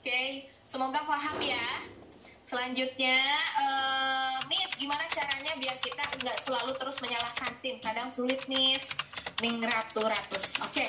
Oke, 0.00 0.08
okay. 0.08 0.28
semoga 0.64 1.04
paham 1.04 1.36
ya. 1.44 1.84
Selanjutnya, 2.40 3.20
uh, 3.62 4.42
Miss, 4.50 4.74
gimana 4.74 5.06
caranya 5.06 5.54
biar 5.54 5.76
kita 5.78 6.02
nggak 6.24 6.38
selalu 6.40 6.72
terus 6.80 6.98
menyalahkan 6.98 7.52
tim? 7.62 7.78
Kadang 7.78 8.10
sulit, 8.10 8.42
Miss. 8.50 8.90
Ning 9.38 9.62
ratu 9.62 10.02
ratus. 10.02 10.58
Oke, 10.66 10.82
okay. 10.82 10.88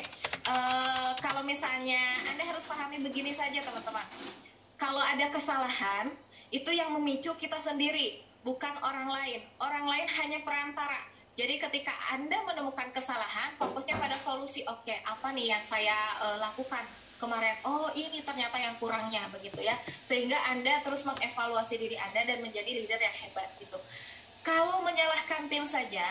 uh, 0.49 0.51
eh, 0.51 1.11
kalau 1.21 1.45
misalnya 1.45 2.01
Anda 2.33 2.49
harus 2.49 2.65
pahami 2.65 2.99
begini 3.03 3.29
saja, 3.29 3.61
teman-teman. 3.61 4.03
Kalau 4.75 4.99
ada 4.99 5.29
kesalahan, 5.29 6.09
itu 6.51 6.69
yang 6.75 6.91
memicu 6.91 7.31
kita 7.39 7.57
sendiri 7.57 8.19
bukan 8.43 8.75
orang 8.83 9.07
lain. 9.07 9.39
Orang 9.57 9.87
lain 9.87 10.07
hanya 10.21 10.43
perantara. 10.43 10.99
Jadi 11.31 11.57
ketika 11.57 11.95
Anda 12.11 12.43
menemukan 12.43 12.91
kesalahan, 12.91 13.55
fokusnya 13.55 13.95
pada 13.95 14.19
solusi. 14.19 14.67
Oke, 14.67 14.99
apa 15.07 15.31
nih 15.31 15.55
yang 15.55 15.63
saya 15.63 15.95
uh, 16.19 16.37
lakukan 16.43 16.83
kemarin? 17.23 17.55
Oh, 17.63 17.87
ini 17.95 18.19
ternyata 18.19 18.59
yang 18.59 18.75
kurangnya 18.75 19.23
begitu 19.31 19.63
ya. 19.63 19.73
Sehingga 19.87 20.35
Anda 20.51 20.83
terus 20.83 21.07
mengevaluasi 21.07 21.79
diri 21.79 21.95
Anda 21.95 22.27
dan 22.27 22.43
menjadi 22.43 22.67
leader 22.67 22.99
yang 22.99 23.15
hebat 23.15 23.47
gitu. 23.63 23.79
Kalau 24.43 24.83
menyalahkan 24.83 25.47
tim 25.47 25.63
saja, 25.63 26.05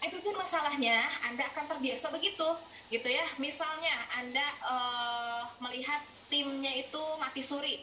itu 0.00 0.16
pun 0.24 0.32
masalahnya 0.40 0.96
Anda 1.28 1.44
akan 1.52 1.76
terbiasa 1.76 2.14
begitu, 2.16 2.48
gitu 2.88 3.08
ya. 3.12 3.26
Misalnya 3.36 3.92
Anda 4.16 4.46
uh, 4.64 5.42
melihat 5.60 6.00
timnya 6.32 6.72
itu 6.72 7.02
mati 7.20 7.44
suri, 7.44 7.82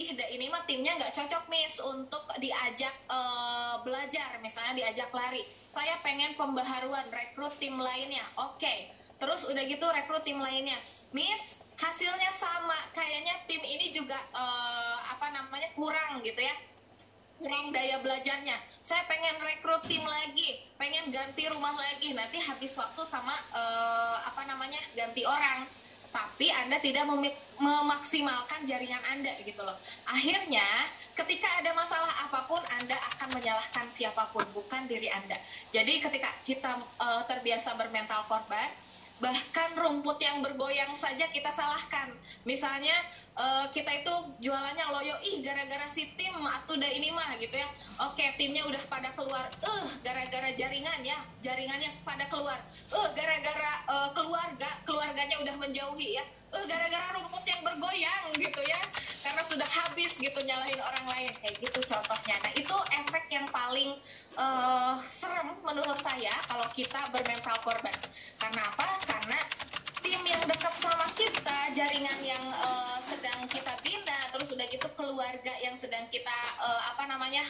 ih 0.00 0.16
ini 0.16 0.48
mah 0.48 0.64
timnya 0.64 0.96
nggak 0.96 1.12
cocok 1.12 1.52
miss 1.52 1.76
untuk 1.84 2.24
diajak 2.40 2.92
uh, 3.12 3.80
belajar. 3.84 4.40
Misalnya 4.40 4.72
diajak 4.78 5.12
lari. 5.12 5.44
Saya 5.68 6.00
pengen 6.00 6.32
pembaharuan 6.36 7.04
rekrut 7.12 7.52
tim 7.60 7.76
lainnya. 7.76 8.24
Oke. 8.40 8.62
Okay. 8.62 8.78
terus 9.22 9.46
udah 9.46 9.62
gitu 9.62 9.86
rekrut 9.86 10.26
tim 10.26 10.42
lainnya. 10.42 10.74
Miss 11.14 11.62
hasilnya 11.78 12.32
sama. 12.34 12.74
Kayaknya 12.90 13.46
tim 13.46 13.62
ini 13.62 13.94
juga 13.94 14.18
uh, 14.34 14.98
apa 15.14 15.30
namanya 15.30 15.70
kurang 15.78 16.24
gitu 16.26 16.42
ya. 16.42 16.56
Kurang 17.38 17.70
daya 17.70 18.02
belajarnya. 18.02 18.58
Saya 18.66 19.06
pengen 19.06 19.38
rekrut 19.38 19.86
tim 19.86 20.02
lagi. 20.02 20.66
Pengen 20.74 21.14
ganti 21.14 21.46
rumah 21.46 21.70
lagi. 21.70 22.16
Nanti 22.18 22.42
habis 22.42 22.74
waktu 22.74 23.02
sama 23.06 23.34
uh, 23.54 24.16
apa 24.26 24.42
namanya 24.50 24.82
ganti 24.98 25.22
orang 25.22 25.81
tapi 26.12 26.52
Anda 26.52 26.76
tidak 26.78 27.08
memaksimalkan 27.58 28.68
jaringan 28.68 29.00
Anda 29.10 29.32
gitu 29.42 29.64
loh. 29.64 29.74
Akhirnya 30.06 30.64
ketika 31.16 31.48
ada 31.60 31.72
masalah 31.72 32.12
apa 32.28 32.44
pun 32.44 32.60
Anda 32.80 32.96
akan 33.16 33.36
menyalahkan 33.36 33.88
siapa 33.88 34.28
pun 34.32 34.44
bukan 34.52 34.84
diri 34.84 35.08
Anda. 35.08 35.40
Jadi 35.72 36.00
ketika 36.04 36.28
kita 36.44 36.72
uh, 37.00 37.24
terbiasa 37.24 37.74
bermental 37.80 38.24
korban, 38.28 38.68
bahkan 39.22 39.70
rumput 39.78 40.18
yang 40.18 40.42
bergoyang 40.42 40.90
saja 40.98 41.30
kita 41.30 41.46
salahkan. 41.54 42.10
Misalnya 42.42 42.92
uh, 43.38 43.70
kita 43.70 44.02
itu 44.02 44.10
jualannya 44.42 44.82
loyo 44.90 45.14
ih 45.22 45.46
gara-gara 45.46 45.86
si 45.86 46.10
tim 46.18 46.34
atau 46.42 46.74
udah 46.74 46.90
ini 46.90 47.14
mah 47.14 47.38
gitu 47.38 47.54
ya. 47.54 47.68
Oke 48.02 48.34
timnya 48.34 48.66
udah 48.66 48.82
pada 48.90 49.14
keluar. 49.14 49.46
Eh 49.46 49.70
uh, 49.70 49.86
gara-gara 50.02 50.50
jaringan 50.58 51.06
ya 51.06 51.14
jaringannya 51.38 51.94
pada 52.02 52.26
keluar. 52.26 52.58
Eh 52.90 52.98
uh, 52.98 53.08
gara-gara 53.14 53.72
uh, 53.86 54.10
keluarga 54.10 54.70
keluarganya 54.82 55.38
udah 55.38 55.54
menjauhi 55.54 56.18
ya. 56.18 56.24
Eh 56.52 56.64
gara-gara 56.66 57.14
rumput 57.14 57.46
yang 57.46 57.62
bergoyang 57.62 58.26
gitu 58.34 58.62
ya. 58.66 58.80
Karena 59.22 59.42
sudah 59.46 59.70
habis 59.70 60.18
gitu 60.18 60.38
nyalahin 60.42 60.82
orang 60.82 61.06
lain. 61.14 61.30
Kayak 61.38 61.62
gitu 61.62 61.78
contohnya. 61.86 62.36
Nah 62.42 62.52
itu 62.58 62.76
efek 63.06 63.30
yang 63.30 63.46
paling 63.54 63.94
uh, 64.36 64.96
serem 65.08 65.52
menurut 65.64 65.98
saya 65.98 66.32
kalau 66.48 66.66
kita 66.72 67.00
bermental 67.12 67.56
korban. 67.64 67.94
Karena 68.38 68.62
apa? 68.64 68.88
Karena 69.04 69.38
tim 70.02 70.22
yang 70.26 70.42
dekat 70.46 70.74
sama 70.76 71.06
kita, 71.14 71.58
jaringan 71.74 72.18
yang 72.22 72.44
uh, 72.58 72.98
sedang 72.98 73.46
kita 73.46 73.72
bina, 73.80 74.18
terus 74.34 74.50
udah 74.52 74.66
gitu 74.66 74.88
keluarga 74.98 75.54
yang 75.62 75.74
sedang 75.78 76.04
kita 76.10 76.38
uh, 76.58 76.82
apa 76.94 77.06
namanya 77.06 77.44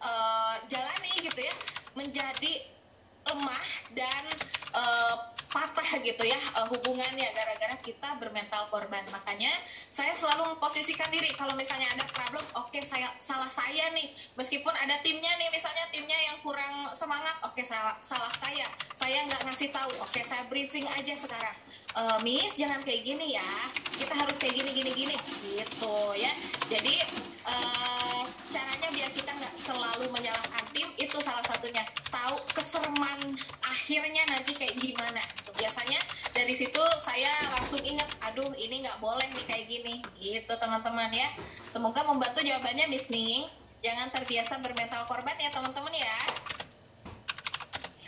uh, 0.00 0.56
jalani 0.66 1.12
gitu 1.20 1.40
ya, 1.40 1.54
menjadi 1.92 2.52
lemah 3.28 3.66
dan 3.92 4.24
uh, 4.72 5.07
gitu 5.96 6.24
ya 6.28 6.36
uh, 6.60 6.68
hubungannya 6.68 7.28
gara-gara 7.32 7.76
kita 7.80 8.20
bermental 8.20 8.68
korban. 8.68 9.00
Makanya 9.08 9.48
saya 9.88 10.12
selalu 10.12 10.56
memposisikan 10.56 11.08
diri. 11.08 11.32
Kalau 11.32 11.56
misalnya 11.56 11.88
ada 11.88 12.04
problem 12.12 12.44
oke 12.54 12.68
okay, 12.68 12.82
saya 12.84 13.08
salah 13.16 13.48
saya 13.48 13.88
nih. 13.96 14.12
Meskipun 14.36 14.74
ada 14.76 15.00
timnya 15.00 15.32
nih 15.40 15.48
misalnya 15.48 15.88
timnya 15.88 16.18
yang 16.28 16.36
kurang 16.44 16.92
semangat 16.92 17.40
oke 17.40 17.56
okay, 17.56 17.64
salah 17.64 17.96
salah 18.04 18.30
saya. 18.36 18.68
Saya 18.92 19.24
nggak 19.24 19.48
ngasih 19.48 19.72
tahu. 19.72 19.92
Oke 20.04 20.20
okay, 20.20 20.24
saya 20.24 20.44
briefing 20.52 20.84
aja 20.84 21.14
sekarang. 21.16 21.56
Uh, 21.96 22.18
Miss 22.20 22.60
jangan 22.60 22.84
kayak 22.84 23.02
gini 23.08 23.40
ya. 23.40 23.48
Kita 23.96 24.14
harus 24.14 24.36
kayak 24.36 24.54
gini 24.60 24.70
gini 24.76 24.90
gini. 24.92 25.16
Gitu 25.56 25.98
ya. 26.20 26.32
Jadi 26.68 26.94
uh, 27.48 28.22
caranya 28.52 28.88
biar 28.92 29.10
kita 29.16 29.30
nggak 29.32 29.54
selalu 29.56 30.06
menyalahkan 30.12 30.64
tim 30.76 30.88
itu 31.00 31.16
salah 31.24 31.42
satunya. 31.48 31.80
Tahu 32.12 32.36
keserman 32.52 33.32
akhirnya 33.64 34.22
nanti 34.28 34.52
kayak 34.52 34.76
gimana 34.76 35.20
biasanya 35.68 36.00
dari 36.32 36.56
situ 36.56 36.80
saya 36.96 37.28
langsung 37.52 37.84
ingat 37.84 38.08
aduh 38.24 38.56
ini 38.56 38.80
nggak 38.88 39.04
boleh 39.04 39.28
nih 39.36 39.44
kayak 39.44 39.68
gini 39.68 40.00
gitu 40.16 40.48
teman-teman 40.56 41.12
ya 41.12 41.28
semoga 41.68 42.00
membantu 42.08 42.40
jawabannya 42.40 42.88
Miss 42.88 43.12
Ning 43.12 43.44
jangan 43.84 44.08
terbiasa 44.08 44.64
bermental 44.64 45.04
korban 45.04 45.36
ya 45.36 45.52
teman-teman 45.52 45.92
ya 45.92 46.16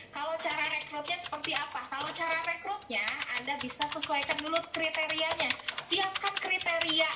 kalau 0.09 0.33
cara 0.41 0.65
rekrutnya 0.73 1.17
seperti 1.21 1.55
apa? 1.55 1.87
Kalau 1.87 2.11
cara 2.11 2.43
rekrutnya, 2.43 3.07
Anda 3.39 3.55
bisa 3.63 3.87
sesuaikan 3.87 4.43
dulu 4.43 4.59
kriterianya. 4.75 5.49
Siapkan 5.87 6.35
kriteria 6.35 7.09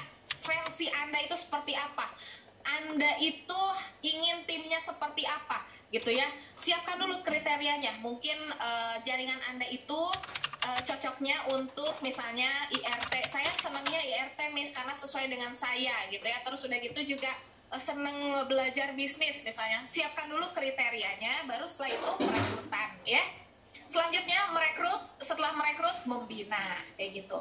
versi 0.47 0.89
Anda 0.95 1.19
itu 1.19 1.35
seperti 1.35 1.75
apa. 1.75 2.07
Anda 2.65 3.11
itu 3.19 3.63
ingin 4.07 4.47
timnya 4.47 4.79
seperti 4.79 5.27
apa 5.27 5.74
gitu 5.91 6.11
ya. 6.13 6.27
Siapkan 6.55 6.97
dulu 7.01 7.21
kriterianya. 7.21 7.99
Mungkin 8.01 8.37
uh, 8.61 8.97
jaringan 9.03 9.41
anda 9.51 9.67
itu 9.69 10.01
uh, 10.65 10.81
cocoknya 10.85 11.37
untuk 11.53 11.93
misalnya 12.01 12.49
IRT 12.73 13.15
saya 13.27 13.51
senangnya 13.53 14.01
IRT 14.01 14.55
miss 14.55 14.73
karena 14.73 14.95
sesuai 14.95 15.27
dengan 15.29 15.53
saya 15.53 15.95
gitu 16.09 16.25
ya. 16.25 16.39
Terus 16.45 16.61
udah 16.65 16.79
gitu 16.81 17.01
juga 17.17 17.33
uh, 17.73 17.81
seneng 17.81 18.49
belajar 18.49 18.95
bisnis 18.97 19.45
misalnya. 19.45 19.85
Siapkan 19.85 20.31
dulu 20.31 20.51
kriterianya 20.55 21.45
baru 21.51 21.69
setelah 21.69 21.91
itu 21.93 22.11
perekrutan 22.23 22.91
ya. 23.05 23.25
Selanjutnya 23.85 24.51
merekrut 24.55 25.03
setelah 25.21 25.53
merekrut 25.55 26.07
membina 26.07 26.63
kayak 26.97 27.25
gitu. 27.25 27.39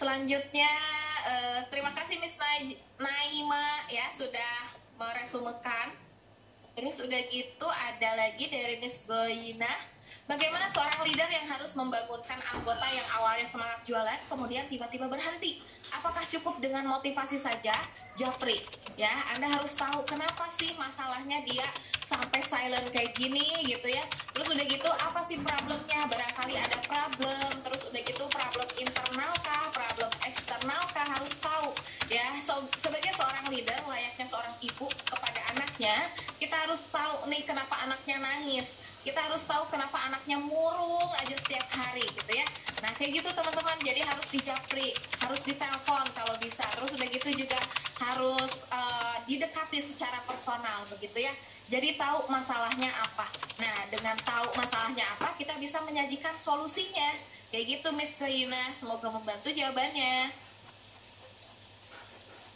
Selanjutnya 0.00 0.72
uh, 1.28 1.60
terima 1.68 1.92
kasih 1.92 2.16
Miss 2.24 2.40
Naima 2.96 3.84
ya 3.92 4.08
sudah 4.08 4.72
meresumekan 4.96 5.92
terus 6.80 6.96
udah 7.04 7.20
gitu 7.28 7.68
ada 7.68 8.16
lagi 8.16 8.48
dari 8.48 8.80
Miss 8.80 9.04
Goyina 9.04 9.68
Bagaimana 10.30 10.70
seorang 10.70 11.02
leader 11.02 11.26
yang 11.26 11.42
harus 11.42 11.74
membangunkan 11.74 12.38
anggota 12.54 12.86
yang 12.86 13.02
awalnya 13.18 13.42
semangat 13.50 13.82
jualan 13.82 14.14
kemudian 14.30 14.62
tiba-tiba 14.70 15.10
berhenti? 15.10 15.58
Apakah 15.90 16.22
cukup 16.22 16.62
dengan 16.62 16.86
motivasi 16.86 17.34
saja? 17.34 17.74
Japri, 18.14 18.54
ya, 18.94 19.10
Anda 19.34 19.50
harus 19.50 19.74
tahu 19.74 20.06
kenapa 20.06 20.46
sih 20.46 20.70
masalahnya 20.78 21.42
dia 21.42 21.66
sampai 22.06 22.38
silent 22.46 22.86
kayak 22.94 23.10
gini 23.18 23.42
gitu 23.66 23.90
ya. 23.90 24.06
Terus 24.30 24.54
udah 24.54 24.66
gitu 24.70 24.90
apa 25.02 25.18
sih 25.18 25.42
problemnya? 25.42 26.06
Barangkali 26.06 26.54
ada 26.54 26.78
problem, 26.86 27.50
terus 27.66 27.90
udah 27.90 28.02
gitu 28.06 28.24
problem 28.30 28.68
internal 28.78 29.34
kah, 29.42 29.66
problem 29.74 30.10
eksternal 30.30 30.82
kah 30.94 31.06
harus 31.10 31.34
tahu 31.42 31.74
ya. 32.06 32.22
So, 32.38 32.70
sebagai 32.78 33.10
seorang 33.18 33.50
leader 33.50 33.82
layaknya 33.90 34.26
seorang 34.30 34.54
ibu 34.62 34.86
kepada 34.86 35.40
anaknya, 35.58 35.96
kita 36.40 36.56
harus 36.56 36.88
tahu 36.88 37.28
nih 37.28 37.44
kenapa 37.44 37.76
anaknya 37.84 38.16
nangis. 38.16 38.80
Kita 39.04 39.20
harus 39.20 39.44
tahu 39.44 39.68
kenapa 39.68 40.00
anaknya 40.08 40.40
murung 40.40 41.08
aja 41.20 41.36
setiap 41.36 41.68
hari 41.68 42.04
gitu 42.04 42.32
ya. 42.32 42.44
Nah 42.80 42.88
kayak 42.96 43.20
gitu 43.20 43.28
teman-teman. 43.28 43.76
Jadi 43.84 44.00
harus 44.00 44.26
dijapri 44.32 44.88
harus 45.20 45.40
ditelepon 45.44 46.04
kalau 46.16 46.34
bisa. 46.40 46.64
Terus 46.64 46.96
udah 46.96 47.08
gitu 47.12 47.28
juga 47.44 47.60
harus 48.00 48.64
uh, 48.72 49.20
didekati 49.28 49.84
secara 49.84 50.24
personal 50.24 50.88
begitu 50.88 51.28
ya. 51.28 51.32
Jadi 51.68 52.00
tahu 52.00 52.24
masalahnya 52.32 52.88
apa. 52.88 53.28
Nah 53.60 53.76
dengan 53.92 54.16
tahu 54.24 54.48
masalahnya 54.56 55.04
apa 55.20 55.36
kita 55.36 55.60
bisa 55.60 55.84
menyajikan 55.84 56.32
solusinya. 56.40 57.12
Kayak 57.52 57.78
gitu 57.78 57.88
Miss 57.92 58.16
Kaina 58.16 58.72
semoga 58.72 59.12
membantu 59.12 59.52
jawabannya. 59.52 60.32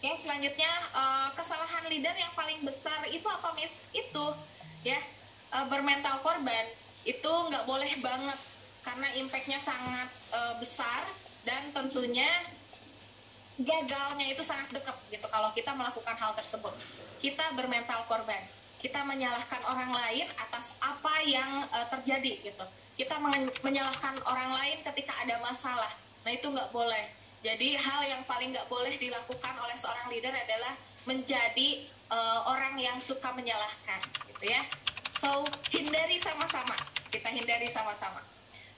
Oke, 0.04 0.20
selanjutnya 0.20 0.68
uh, 0.92 1.23
kesalahan 1.44 1.84
leader 1.92 2.16
yang 2.16 2.32
paling 2.32 2.56
besar 2.64 3.04
itu 3.12 3.28
apa, 3.28 3.52
Miss? 3.52 3.76
Itu 3.92 4.32
ya 4.80 4.96
uh, 5.52 5.68
bermental 5.68 6.24
korban 6.24 6.64
itu 7.04 7.28
nggak 7.28 7.68
boleh 7.68 7.92
banget 8.00 8.38
karena 8.80 9.08
impactnya 9.20 9.60
sangat 9.60 10.08
uh, 10.32 10.56
besar 10.56 11.04
dan 11.44 11.60
tentunya 11.76 12.28
gagalnya 13.60 14.32
itu 14.32 14.40
sangat 14.40 14.72
dekat 14.72 14.96
gitu 15.12 15.28
kalau 15.28 15.52
kita 15.52 15.76
melakukan 15.76 16.16
hal 16.16 16.32
tersebut. 16.32 16.72
Kita 17.20 17.52
bermental 17.52 18.08
korban. 18.08 18.40
Kita 18.80 19.04
menyalahkan 19.04 19.64
orang 19.68 19.92
lain 19.92 20.28
atas 20.40 20.80
apa 20.80 21.12
yang 21.28 21.60
uh, 21.76 21.86
terjadi 21.92 22.40
gitu. 22.40 22.64
Kita 22.96 23.20
menyalahkan 23.60 24.16
orang 24.24 24.50
lain 24.64 24.80
ketika 24.80 25.12
ada 25.20 25.36
masalah. 25.44 25.92
Nah 26.24 26.32
itu 26.32 26.48
nggak 26.48 26.72
boleh. 26.72 27.04
Jadi 27.44 27.76
hal 27.76 28.00
yang 28.08 28.24
paling 28.24 28.56
nggak 28.56 28.64
boleh 28.72 28.96
dilakukan 28.96 29.54
oleh 29.60 29.76
seorang 29.76 30.08
leader 30.08 30.32
adalah 30.32 30.72
menjadi 31.04 31.84
uh, 32.08 32.48
orang 32.48 32.76
yang 32.80 32.96
suka 33.00 33.32
menyalahkan 33.32 34.00
gitu 34.28 34.44
ya 34.48 34.60
So, 35.24 35.40
hindari 35.72 36.20
sama-sama. 36.20 36.76
Kita 37.08 37.32
hindari 37.32 37.64
sama-sama. 37.64 38.20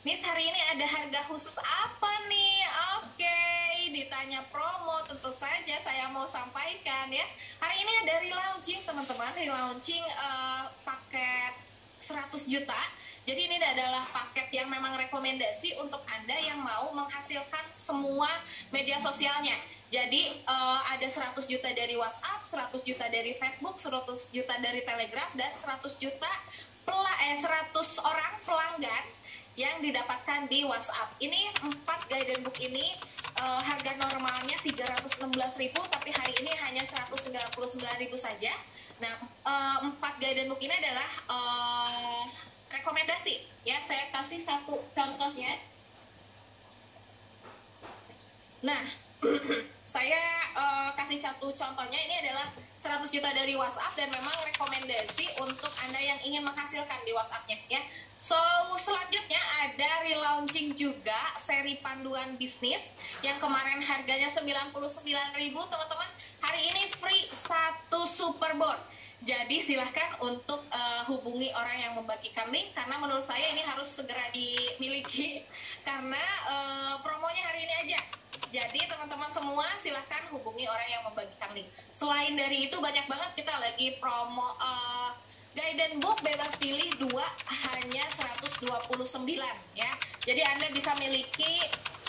Miss, 0.06 0.22
hari 0.22 0.46
ini 0.46 0.60
ada 0.70 0.86
harga 0.86 1.26
khusus 1.26 1.58
apa 1.58 2.22
nih? 2.30 2.62
Oke, 3.02 3.26
okay. 3.26 3.90
ditanya 3.90 4.46
promo, 4.54 5.02
tentu 5.10 5.26
saja 5.34 5.74
saya 5.82 6.06
mau 6.14 6.22
sampaikan 6.30 7.10
ya. 7.10 7.26
Hari 7.58 7.82
ini 7.82 7.92
ada 8.06 8.14
relaunching, 8.22 8.78
teman-teman. 8.86 9.34
Relaunching 9.34 10.06
uh, 10.22 10.70
paket 10.86 11.58
100 11.98 12.30
juta. 12.46 12.78
Jadi 13.26 13.40
ini 13.50 13.58
adalah 13.58 14.06
paket 14.14 14.46
yang 14.54 14.70
memang 14.70 14.94
rekomendasi 14.94 15.82
untuk 15.82 16.06
Anda 16.06 16.38
yang 16.38 16.62
mau 16.62 16.94
menghasilkan 16.94 17.74
semua 17.74 18.30
media 18.70 19.02
sosialnya. 19.02 19.58
Jadi 19.86 20.42
uh, 20.44 20.80
ada 20.90 21.06
100 21.06 21.38
juta 21.46 21.70
dari 21.70 21.94
WhatsApp, 21.94 22.42
100 22.42 22.82
juta 22.82 23.06
dari 23.06 23.32
Facebook, 23.38 23.78
100 23.78 24.34
juta 24.34 24.54
dari 24.58 24.82
Telegram 24.82 25.30
dan 25.38 25.52
100 25.54 26.02
juta 26.02 26.32
pela 26.82 27.14
eh 27.26 27.38
100 27.38 27.70
orang 28.02 28.34
pelanggan 28.42 29.04
yang 29.56 29.78
didapatkan 29.80 30.50
di 30.50 30.66
WhatsApp. 30.66 31.16
Ini 31.22 31.48
4 31.64 32.10
guidance 32.12 32.42
book 32.44 32.58
ini 32.60 32.92
uh, 33.40 33.62
harga 33.62 33.94
normalnya 33.96 34.58
316.000 34.60 35.32
tapi 35.72 36.10
hari 36.12 36.34
ini 36.44 36.52
hanya 36.66 36.84
199.000 36.84 37.80
saja. 38.18 38.52
Nah, 39.00 39.14
uh, 39.48 39.78
4 39.86 40.22
guidance 40.22 40.50
book 40.50 40.60
ini 40.60 40.74
adalah 40.76 41.10
uh, 41.30 42.22
rekomendasi 42.70 43.42
ya 43.66 43.82
saya 43.82 44.06
kasih 44.14 44.38
satu 44.38 44.78
contohnya 44.94 45.58
nah 48.62 48.82
saya 49.86 50.18
uh, 50.58 50.90
kasih 50.98 51.22
satu 51.22 51.54
contohnya 51.54 51.94
ini 51.94 52.26
adalah 52.26 52.50
100 52.82 53.06
juta 53.06 53.30
dari 53.30 53.54
WhatsApp 53.54 53.94
dan 53.94 54.10
memang 54.10 54.34
rekomendasi 54.42 55.38
untuk 55.38 55.70
Anda 55.86 56.02
yang 56.02 56.18
ingin 56.26 56.42
menghasilkan 56.42 57.06
di 57.06 57.14
WhatsAppnya 57.14 57.54
ya. 57.70 57.78
So, 58.18 58.36
selanjutnya 58.74 59.38
ada 59.62 60.02
relaunching 60.02 60.74
juga 60.74 61.16
seri 61.38 61.78
panduan 61.78 62.34
bisnis 62.34 62.98
yang 63.22 63.38
kemarin 63.38 63.78
harganya 63.78 64.26
99.000 64.26 64.74
teman-teman. 65.54 66.10
Hari 66.42 66.60
ini 66.74 66.82
free 66.90 67.30
satu 67.30 68.10
superboard 68.10 68.82
jadi 69.24 69.58
silahkan 69.58 70.20
untuk 70.22 70.60
uh, 70.68 71.02
hubungi 71.08 71.48
orang 71.56 71.78
yang 71.80 71.92
membagikan 71.96 72.52
link 72.52 72.70
karena 72.76 73.00
menurut 73.00 73.24
saya 73.24 73.48
ini 73.50 73.64
harus 73.64 73.88
segera 73.88 74.22
dimiliki 74.30 75.40
karena 75.88 76.20
uh, 76.50 76.94
promonya 77.00 77.42
hari 77.48 77.64
ini 77.64 77.74
aja. 77.86 78.25
Jadi 78.54 78.80
teman-teman 78.86 79.30
semua 79.30 79.66
silahkan 79.78 80.22
hubungi 80.30 80.66
orang 80.66 80.88
yang 80.88 81.02
membagikan 81.06 81.50
link. 81.52 81.66
Selain 81.90 82.32
dari 82.34 82.70
itu 82.70 82.76
banyak 82.78 83.06
banget 83.10 83.30
kita 83.34 83.54
lagi 83.58 83.98
promo 83.98 84.54
uh, 84.58 85.10
guidance 85.56 85.96
book 85.98 86.18
bebas 86.22 86.52
pilih 86.60 86.86
dua 87.00 87.26
hanya 87.70 88.04
129 88.06 88.68
ya. 89.74 89.90
Jadi 90.26 90.42
Anda 90.46 90.66
bisa 90.70 90.94
miliki 91.00 91.62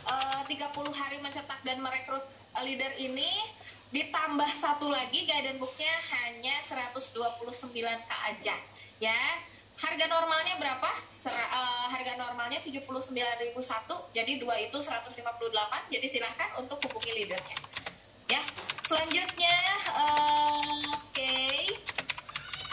uh, 0.07 0.41
30 0.45 0.73
hari 0.93 1.17
mencetak 1.23 1.59
dan 1.65 1.81
merekrut 1.81 2.23
leader 2.65 2.89
ini 2.97 3.29
ditambah 3.87 4.51
satu 4.51 4.91
lagi 4.91 5.23
guidance 5.23 5.63
booknya 5.63 5.93
hanya 6.11 6.55
129k 6.59 8.11
aja 8.35 8.55
ya 8.99 9.21
harga 9.77 10.05
normalnya 10.09 10.57
berapa? 10.57 10.89
Ser, 11.05 11.29
uh, 11.29 11.85
harga 11.93 12.17
normalnya 12.17 12.57
79.001 12.65 13.13
jadi 14.09 14.31
dua 14.41 14.57
itu 14.57 14.77
158 14.81 15.21
jadi 15.93 16.07
silahkan 16.09 16.49
untuk 16.57 16.81
hubungi 16.89 17.13
leadernya. 17.13 17.57
Ya 18.25 18.41
selanjutnya 18.89 19.57
uh, 19.93 20.97
oke. 20.97 21.13
Okay. 21.13 21.69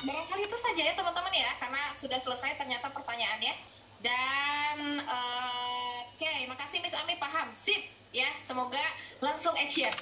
barangkali 0.05 0.45
itu 0.45 0.57
saja 0.61 0.83
ya 0.85 0.93
teman-teman 0.93 1.33
ya 1.33 1.49
karena 1.57 1.81
sudah 1.93 2.17
selesai 2.17 2.57
ternyata 2.57 2.89
pertanyaannya. 2.89 3.53
Dan 4.01 5.05
uh, 5.05 6.09
oke 6.09 6.21
okay, 6.21 6.49
makasih 6.49 6.81
Miss 6.81 6.97
Ami 6.97 7.21
paham. 7.21 7.53
Sip 7.53 7.85
ya 8.17 8.29
semoga 8.41 8.81
langsung 9.21 9.53
action. 9.61 9.93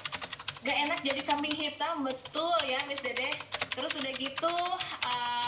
Gak 0.62 0.78
enak 0.86 1.02
jadi 1.02 1.22
kambing 1.26 1.54
hitam 1.58 2.06
betul 2.06 2.54
ya 2.62 2.78
Miss 2.86 3.02
Dede. 3.02 3.34
Terus 3.74 3.98
udah 3.98 4.12
gitu 4.14 4.54
uh. 5.02 5.41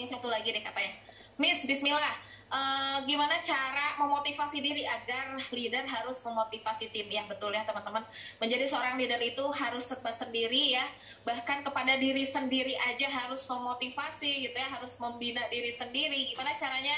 Ini 0.00 0.06
satu 0.06 0.26
lagi 0.26 0.50
deh 0.50 0.62
katanya. 0.62 0.94
Miss 1.38 1.66
Bismillah. 1.66 2.34
Uh, 2.54 3.02
gimana 3.10 3.34
cara 3.42 3.98
memotivasi 3.98 4.62
diri 4.62 4.86
agar 4.86 5.34
leader 5.50 5.82
harus 5.90 6.22
memotivasi 6.22 6.94
tim? 6.94 7.10
Ya 7.10 7.26
betul 7.26 7.50
ya 7.50 7.66
teman-teman. 7.66 8.06
Menjadi 8.38 8.62
seorang 8.70 8.94
leader 8.94 9.18
itu 9.18 9.42
harus 9.42 9.82
serba 9.82 10.14
sendiri 10.14 10.78
ya. 10.78 10.86
Bahkan 11.26 11.66
kepada 11.66 11.98
diri 11.98 12.22
sendiri 12.22 12.78
aja 12.78 13.10
harus 13.10 13.42
memotivasi 13.50 14.46
gitu 14.46 14.54
ya 14.54 14.70
harus 14.70 14.94
membina 15.02 15.42
diri 15.50 15.74
sendiri. 15.74 16.30
Gimana 16.30 16.54
caranya 16.54 16.94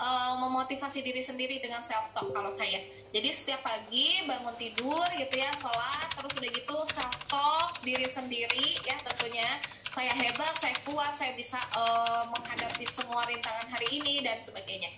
uh, 0.00 0.34
memotivasi 0.40 1.04
diri 1.04 1.20
sendiri 1.20 1.60
dengan 1.60 1.84
self 1.84 2.16
talk 2.16 2.32
kalau 2.32 2.48
saya. 2.48 2.80
Jadi 3.12 3.28
setiap 3.28 3.60
pagi 3.60 4.24
bangun 4.24 4.56
tidur 4.56 5.04
gitu 5.12 5.36
ya, 5.36 5.52
sholat, 5.52 6.08
terus 6.16 6.32
udah 6.40 6.50
gitu 6.50 6.76
self 6.88 7.16
talk 7.28 7.70
diri 7.84 8.08
sendiri 8.08 8.80
ya 8.82 8.96
tentunya 9.04 9.46
saya 9.90 10.14
hebat, 10.16 10.54
saya 10.56 10.74
kuat, 10.86 11.12
saya 11.18 11.36
bisa 11.36 11.60
uh, 11.76 12.24
menghadapi 12.32 12.86
semua 12.88 13.26
rintangan 13.28 13.68
hari 13.68 14.00
ini 14.00 14.24
dan 14.24 14.40
sebagainya. 14.40 14.88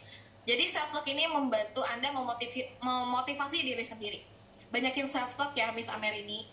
Jadi 0.46 0.64
self 0.70 0.94
talk 0.94 1.06
ini 1.10 1.26
membantu 1.26 1.82
Anda 1.82 2.14
memotivasi, 2.14 2.78
memotivasi 2.78 3.58
diri 3.66 3.84
sendiri. 3.84 4.18
Banyakin 4.70 5.10
self 5.10 5.34
talk 5.34 5.52
ya 5.58 5.74
Miss 5.74 5.90
Amer 5.90 6.14
ini. 6.14 6.46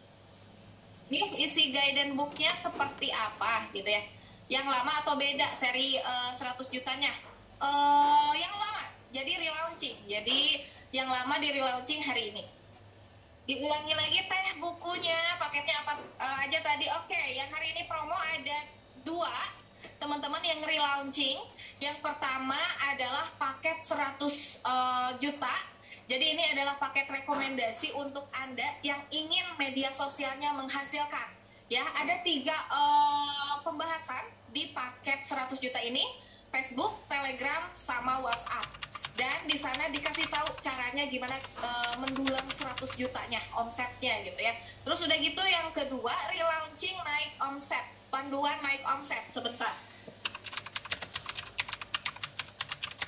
Miss 1.10 1.34
isi 1.38 1.74
guidance 1.74 2.14
booknya 2.14 2.54
seperti 2.54 3.10
apa 3.10 3.66
gitu 3.74 3.90
ya? 3.90 4.04
Yang 4.50 4.66
lama 4.70 4.94
atau 5.06 5.14
beda 5.18 5.54
seri 5.54 5.98
uh, 6.02 6.34
eh, 6.34 6.54
100 6.58 6.74
jutanya? 6.74 7.14
Uh, 7.62 8.34
yang 8.36 8.56
lama. 8.56 8.84
Jadi 9.12 9.32
relaunching. 9.40 9.98
Jadi 10.08 10.40
yang 10.96 11.08
lama 11.12 11.36
di 11.38 11.50
relaunching 11.54 12.02
hari 12.04 12.34
ini. 12.34 12.44
Diulangi 13.46 13.94
lagi 13.94 14.20
teh 14.26 14.48
bukunya. 14.58 15.38
Paketnya 15.38 15.86
apa 15.86 15.94
uh, 16.20 16.38
aja 16.44 16.60
tadi. 16.64 16.86
Oke 17.04 17.14
okay, 17.14 17.38
yang 17.38 17.50
hari 17.52 17.76
ini 17.76 17.86
promo 17.86 18.16
ada 18.16 18.60
dua 19.04 19.34
teman-teman 20.00 20.42
yang 20.42 20.62
relaunching. 20.64 21.38
Yang 21.80 21.98
pertama 22.04 22.60
adalah 22.92 23.28
paket 23.40 23.80
100 23.84 24.20
uh, 24.64 25.12
juta. 25.20 25.56
Jadi 26.10 26.26
ini 26.34 26.44
adalah 26.58 26.82
paket 26.82 27.06
rekomendasi 27.06 27.94
untuk 27.94 28.26
Anda 28.34 28.66
yang 28.82 28.98
ingin 29.14 29.46
media 29.62 29.94
sosialnya 29.94 30.58
menghasilkan. 30.58 31.38
Ya, 31.70 31.86
ada 31.86 32.26
tiga 32.26 32.58
uh, 32.74 33.62
pembahasan 33.62 34.26
di 34.50 34.74
paket 34.74 35.22
100 35.22 35.54
juta 35.62 35.78
ini, 35.86 36.02
Facebook, 36.50 37.06
Telegram, 37.06 37.70
sama 37.78 38.22
WhatsApp. 38.26 38.66
Dan 39.14 39.36
di 39.52 39.60
sana 39.60 39.92
dikasih 39.92 40.32
tahu 40.32 40.48
caranya 40.64 41.04
gimana 41.12 41.36
uh, 41.60 41.92
mendulang 42.00 42.48
100 42.48 42.80
jutanya 42.96 43.44
omsetnya 43.52 44.24
gitu 44.24 44.40
ya. 44.40 44.56
Terus 44.88 45.04
udah 45.04 45.18
gitu 45.20 45.44
yang 45.44 45.68
kedua 45.76 46.16
relaunching 46.32 46.96
naik 47.04 47.36
omset. 47.44 47.84
Panduan 48.08 48.56
naik 48.64 48.80
omset 48.88 49.20
sebentar. 49.28 49.76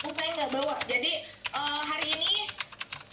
Oh, 0.04 0.12
saya 0.12 0.30
nggak 0.36 0.52
bawa? 0.52 0.76
Jadi 0.84 1.24
uh, 1.56 1.84
hari 1.96 2.12
ini 2.12 2.44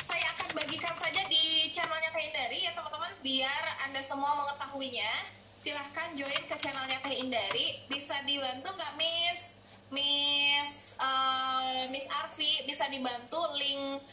saya 0.03 0.27
akan 0.35 0.59
bagikan 0.59 0.95
saja 0.99 1.23
di 1.31 1.71
channelnya 1.71 2.11
Teh 2.11 2.25
Indari 2.35 2.67
ya 2.67 2.75
teman-teman. 2.75 3.15
Biar 3.23 3.65
anda 3.87 4.03
semua 4.03 4.35
mengetahuinya. 4.43 5.39
Silahkan 5.63 6.19
join 6.19 6.43
ke 6.51 6.57
channelnya 6.59 6.99
Teh 6.99 7.15
Indari. 7.15 7.87
Bisa 7.87 8.27
dibantu 8.27 8.75
nggak 8.75 8.93
Miss 8.99 9.68
Miss 9.89 10.97
uh, 11.01 11.89
Miss 11.89 12.09
Arfi 12.13 12.69
bisa 12.69 12.85
dibantu 12.93 13.41
link 13.57 14.05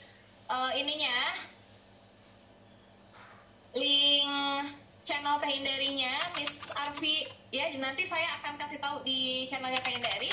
uh, 0.47 0.71
ininya. 0.75 1.17
Link 3.75 4.31
channel 5.03 5.35
Teh 5.43 5.51
Indarinya 5.51 6.15
Miss 6.39 6.71
Arfi. 6.71 7.27
Ya 7.51 7.67
nanti 7.79 8.07
saya 8.07 8.39
akan 8.41 8.55
kasih 8.55 8.79
tahu 8.79 9.03
di 9.03 9.43
channelnya 9.51 9.83
Teh 9.83 9.95
Indari 9.95 10.31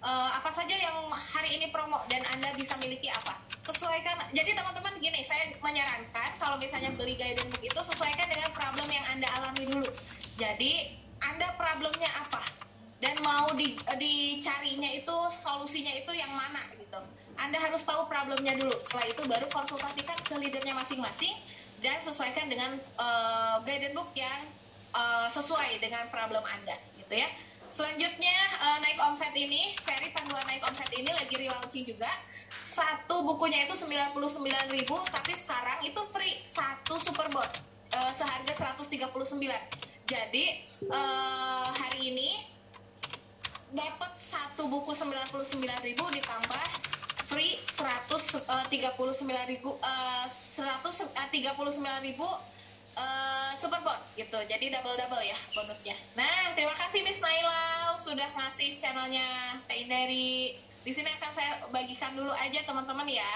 uh, 0.00 0.28
apa 0.32 0.48
saja 0.48 0.72
yang 0.72 1.12
hari 1.12 1.60
ini 1.60 1.68
promo 1.68 2.00
dan 2.08 2.24
Anda 2.32 2.56
bisa 2.56 2.76
miliki 2.80 3.12
apa. 3.12 3.36
Sesuaikan 3.60 4.16
jadi 4.32 4.56
teman-teman 4.56 4.96
gini 4.98 5.20
saya 5.20 5.52
menyarankan 5.60 6.40
kalau 6.40 6.56
misalnya 6.56 6.90
beli 6.96 7.20
guidance 7.20 7.60
itu 7.60 7.80
sesuaikan 7.84 8.26
dengan 8.32 8.48
problem 8.56 8.88
yang 8.88 9.04
Anda 9.12 9.28
alami 9.36 9.64
dulu. 9.68 9.90
Jadi 10.40 10.96
Anda 11.20 11.52
problemnya 11.60 12.08
apa 12.16 12.69
dan 13.00 13.16
mau 13.24 13.48
di, 13.56 13.74
dicarinya 13.96 14.90
itu 14.92 15.16
solusinya 15.32 15.92
itu 15.96 16.12
yang 16.12 16.30
mana 16.36 16.60
gitu. 16.76 17.00
Anda 17.40 17.56
harus 17.56 17.80
tahu 17.88 18.04
problemnya 18.06 18.52
dulu. 18.60 18.76
Setelah 18.76 19.06
itu 19.08 19.22
baru 19.24 19.46
konsultasikan 19.48 20.20
ke 20.20 20.34
leadernya 20.36 20.76
masing-masing 20.76 21.32
dan 21.80 21.96
sesuaikan 22.04 22.44
dengan 22.52 22.76
uh, 23.00 23.56
guidance 23.64 23.96
book 23.96 24.12
yang 24.12 24.40
uh, 24.92 25.24
sesuai 25.32 25.80
dengan 25.80 26.04
problem 26.12 26.44
Anda 26.44 26.76
gitu 27.00 27.16
ya. 27.16 27.28
Selanjutnya 27.72 28.36
uh, 28.60 28.78
naik 28.84 29.00
omset 29.00 29.32
ini, 29.32 29.72
seri 29.80 30.12
panduan 30.12 30.44
naik 30.44 30.60
omset 30.68 30.92
ini 30.92 31.08
lagi 31.08 31.34
relaunching 31.40 31.88
juga. 31.88 32.12
Satu 32.60 33.24
bukunya 33.24 33.64
itu 33.64 33.74
99.000 33.74 34.36
tapi 35.08 35.32
sekarang 35.32 35.78
itu 35.82 36.00
free 36.12 36.36
satu 36.44 37.00
superboard 37.00 37.50
uh, 37.96 38.12
seharga 38.12 38.76
139. 38.76 39.16
Jadi 40.04 40.44
uh, 40.92 41.66
hari 41.66 42.12
ini 42.12 42.59
dapat 43.70 44.12
satu 44.18 44.66
buku 44.66 44.90
99.000 44.94 45.94
ditambah 45.94 46.66
free 47.30 47.54
139.000 47.70 48.98
uh, 48.98 50.26
139.000 50.26 52.18
uh, 52.98 53.50
superbot 53.54 53.98
gitu. 54.18 54.38
Jadi 54.50 54.74
double-double 54.74 55.22
ya 55.22 55.38
bonusnya. 55.54 55.94
Nah, 56.18 56.50
terima 56.58 56.74
kasih 56.74 57.06
Miss 57.06 57.22
Naila 57.22 57.94
sudah 57.94 58.26
ngasih 58.34 58.74
channelnya 58.74 59.54
Teh 59.70 59.86
dari 59.86 60.58
di 60.80 60.92
sini 60.96 61.12
akan 61.12 61.30
saya 61.30 61.60
bagikan 61.70 62.16
dulu 62.18 62.34
aja 62.34 62.60
teman-teman 62.66 63.06
ya. 63.06 63.34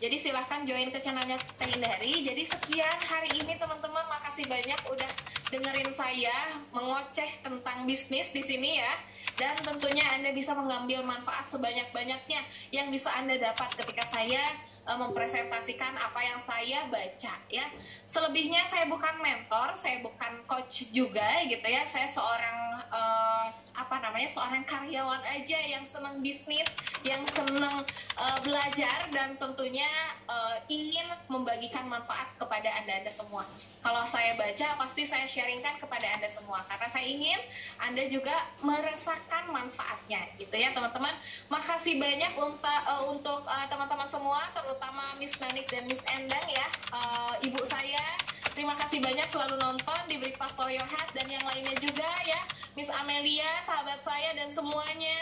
Jadi 0.00 0.16
silahkan 0.16 0.64
join 0.64 0.88
ke 0.88 0.98
channelnya 0.98 1.36
Teh 1.38 1.70
Indari. 1.70 2.24
Jadi 2.24 2.42
sekian 2.42 2.98
hari 3.04 3.30
ini 3.36 3.54
teman-teman, 3.60 4.02
makasih 4.08 4.48
banyak 4.48 4.80
udah 4.88 5.10
dengerin 5.52 5.92
saya 5.92 6.34
mengoceh 6.72 7.28
tentang 7.44 7.84
bisnis 7.84 8.32
di 8.32 8.40
sini 8.40 8.80
ya 8.80 8.92
dan 9.40 9.56
tentunya 9.56 10.04
Anda 10.12 10.36
bisa 10.36 10.52
mengambil 10.52 11.00
manfaat 11.00 11.48
sebanyak-banyaknya 11.48 12.44
yang 12.76 12.92
bisa 12.92 13.08
Anda 13.16 13.40
dapat 13.40 13.72
ketika 13.72 14.04
saya 14.04 14.44
uh, 14.84 15.00
mempresentasikan 15.00 15.96
apa 15.96 16.20
yang 16.20 16.36
saya 16.36 16.84
baca 16.92 17.34
ya. 17.48 17.66
Selebihnya 18.04 18.68
saya 18.68 18.84
bukan 18.92 19.16
mentor, 19.24 19.72
saya 19.72 20.04
bukan 20.04 20.44
coach 20.44 20.92
juga 20.92 21.40
gitu 21.48 21.64
ya. 21.64 21.88
Saya 21.88 22.04
seorang 22.04 22.69
uh, 22.90 23.46
apa 23.74 23.96
namanya? 24.02 24.28
seorang 24.30 24.62
karyawan 24.68 25.22
aja 25.26 25.58
yang 25.64 25.82
senang 25.88 26.20
bisnis, 26.20 26.68
yang 27.02 27.22
senang 27.24 27.82
uh, 28.20 28.38
belajar 28.44 29.08
dan 29.10 29.34
tentunya 29.40 29.88
uh, 30.28 30.60
ingin 30.68 31.06
membagikan 31.26 31.88
manfaat 31.88 32.30
kepada 32.36 32.68
Anda-anda 32.82 33.10
semua. 33.10 33.42
Kalau 33.80 34.04
saya 34.04 34.36
baca 34.36 34.76
pasti 34.76 35.08
saya 35.08 35.24
sharingkan 35.24 35.80
kepada 35.80 36.04
Anda 36.14 36.28
semua 36.28 36.60
karena 36.68 36.88
saya 36.90 37.06
ingin 37.08 37.40
Anda 37.80 38.04
juga 38.12 38.36
merasakan 38.60 39.48
manfaatnya 39.48 40.28
gitu 40.36 40.52
ya, 40.52 40.70
teman-teman. 40.76 41.14
Makasih 41.48 41.96
banyak 41.96 42.32
untuk 42.36 42.82
uh, 42.86 43.04
untuk 43.08 43.40
teman-teman 43.72 44.06
uh, 44.06 44.12
semua 44.12 44.40
terutama 44.52 45.16
Miss 45.16 45.34
Nanik 45.40 45.66
dan 45.72 45.88
Miss 45.88 46.04
Endang 46.12 46.46
ya, 46.46 46.66
uh, 46.92 47.34
ibu 47.40 47.62
saya. 47.64 48.04
Terima 48.50 48.74
kasih 48.76 48.98
banyak 49.00 49.24
selalu 49.30 49.56
nonton 49.62 50.00
di 50.10 50.18
Breakfast 50.18 50.58
for 50.58 50.68
Your 50.68 50.84
Heart 50.84 51.14
dan 51.16 51.24
yang 51.30 51.40
lainnya 51.46 51.72
juga 51.78 52.08
ya, 52.26 52.40
Miss 52.80 52.88
Amelia, 52.96 53.44
sahabat 53.60 54.00
saya 54.00 54.32
dan 54.32 54.48
semuanya. 54.48 55.12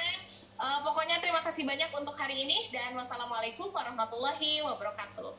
Uh, 0.63 0.79
pokoknya 0.87 1.19
terima 1.19 1.43
kasih 1.43 1.67
banyak 1.67 1.91
untuk 1.91 2.15
hari 2.15 2.47
ini 2.47 2.55
dan 2.71 2.95
wassalamualaikum 2.95 3.75
warahmatullahi 3.75 4.63
wabarakatuh. 4.63 5.35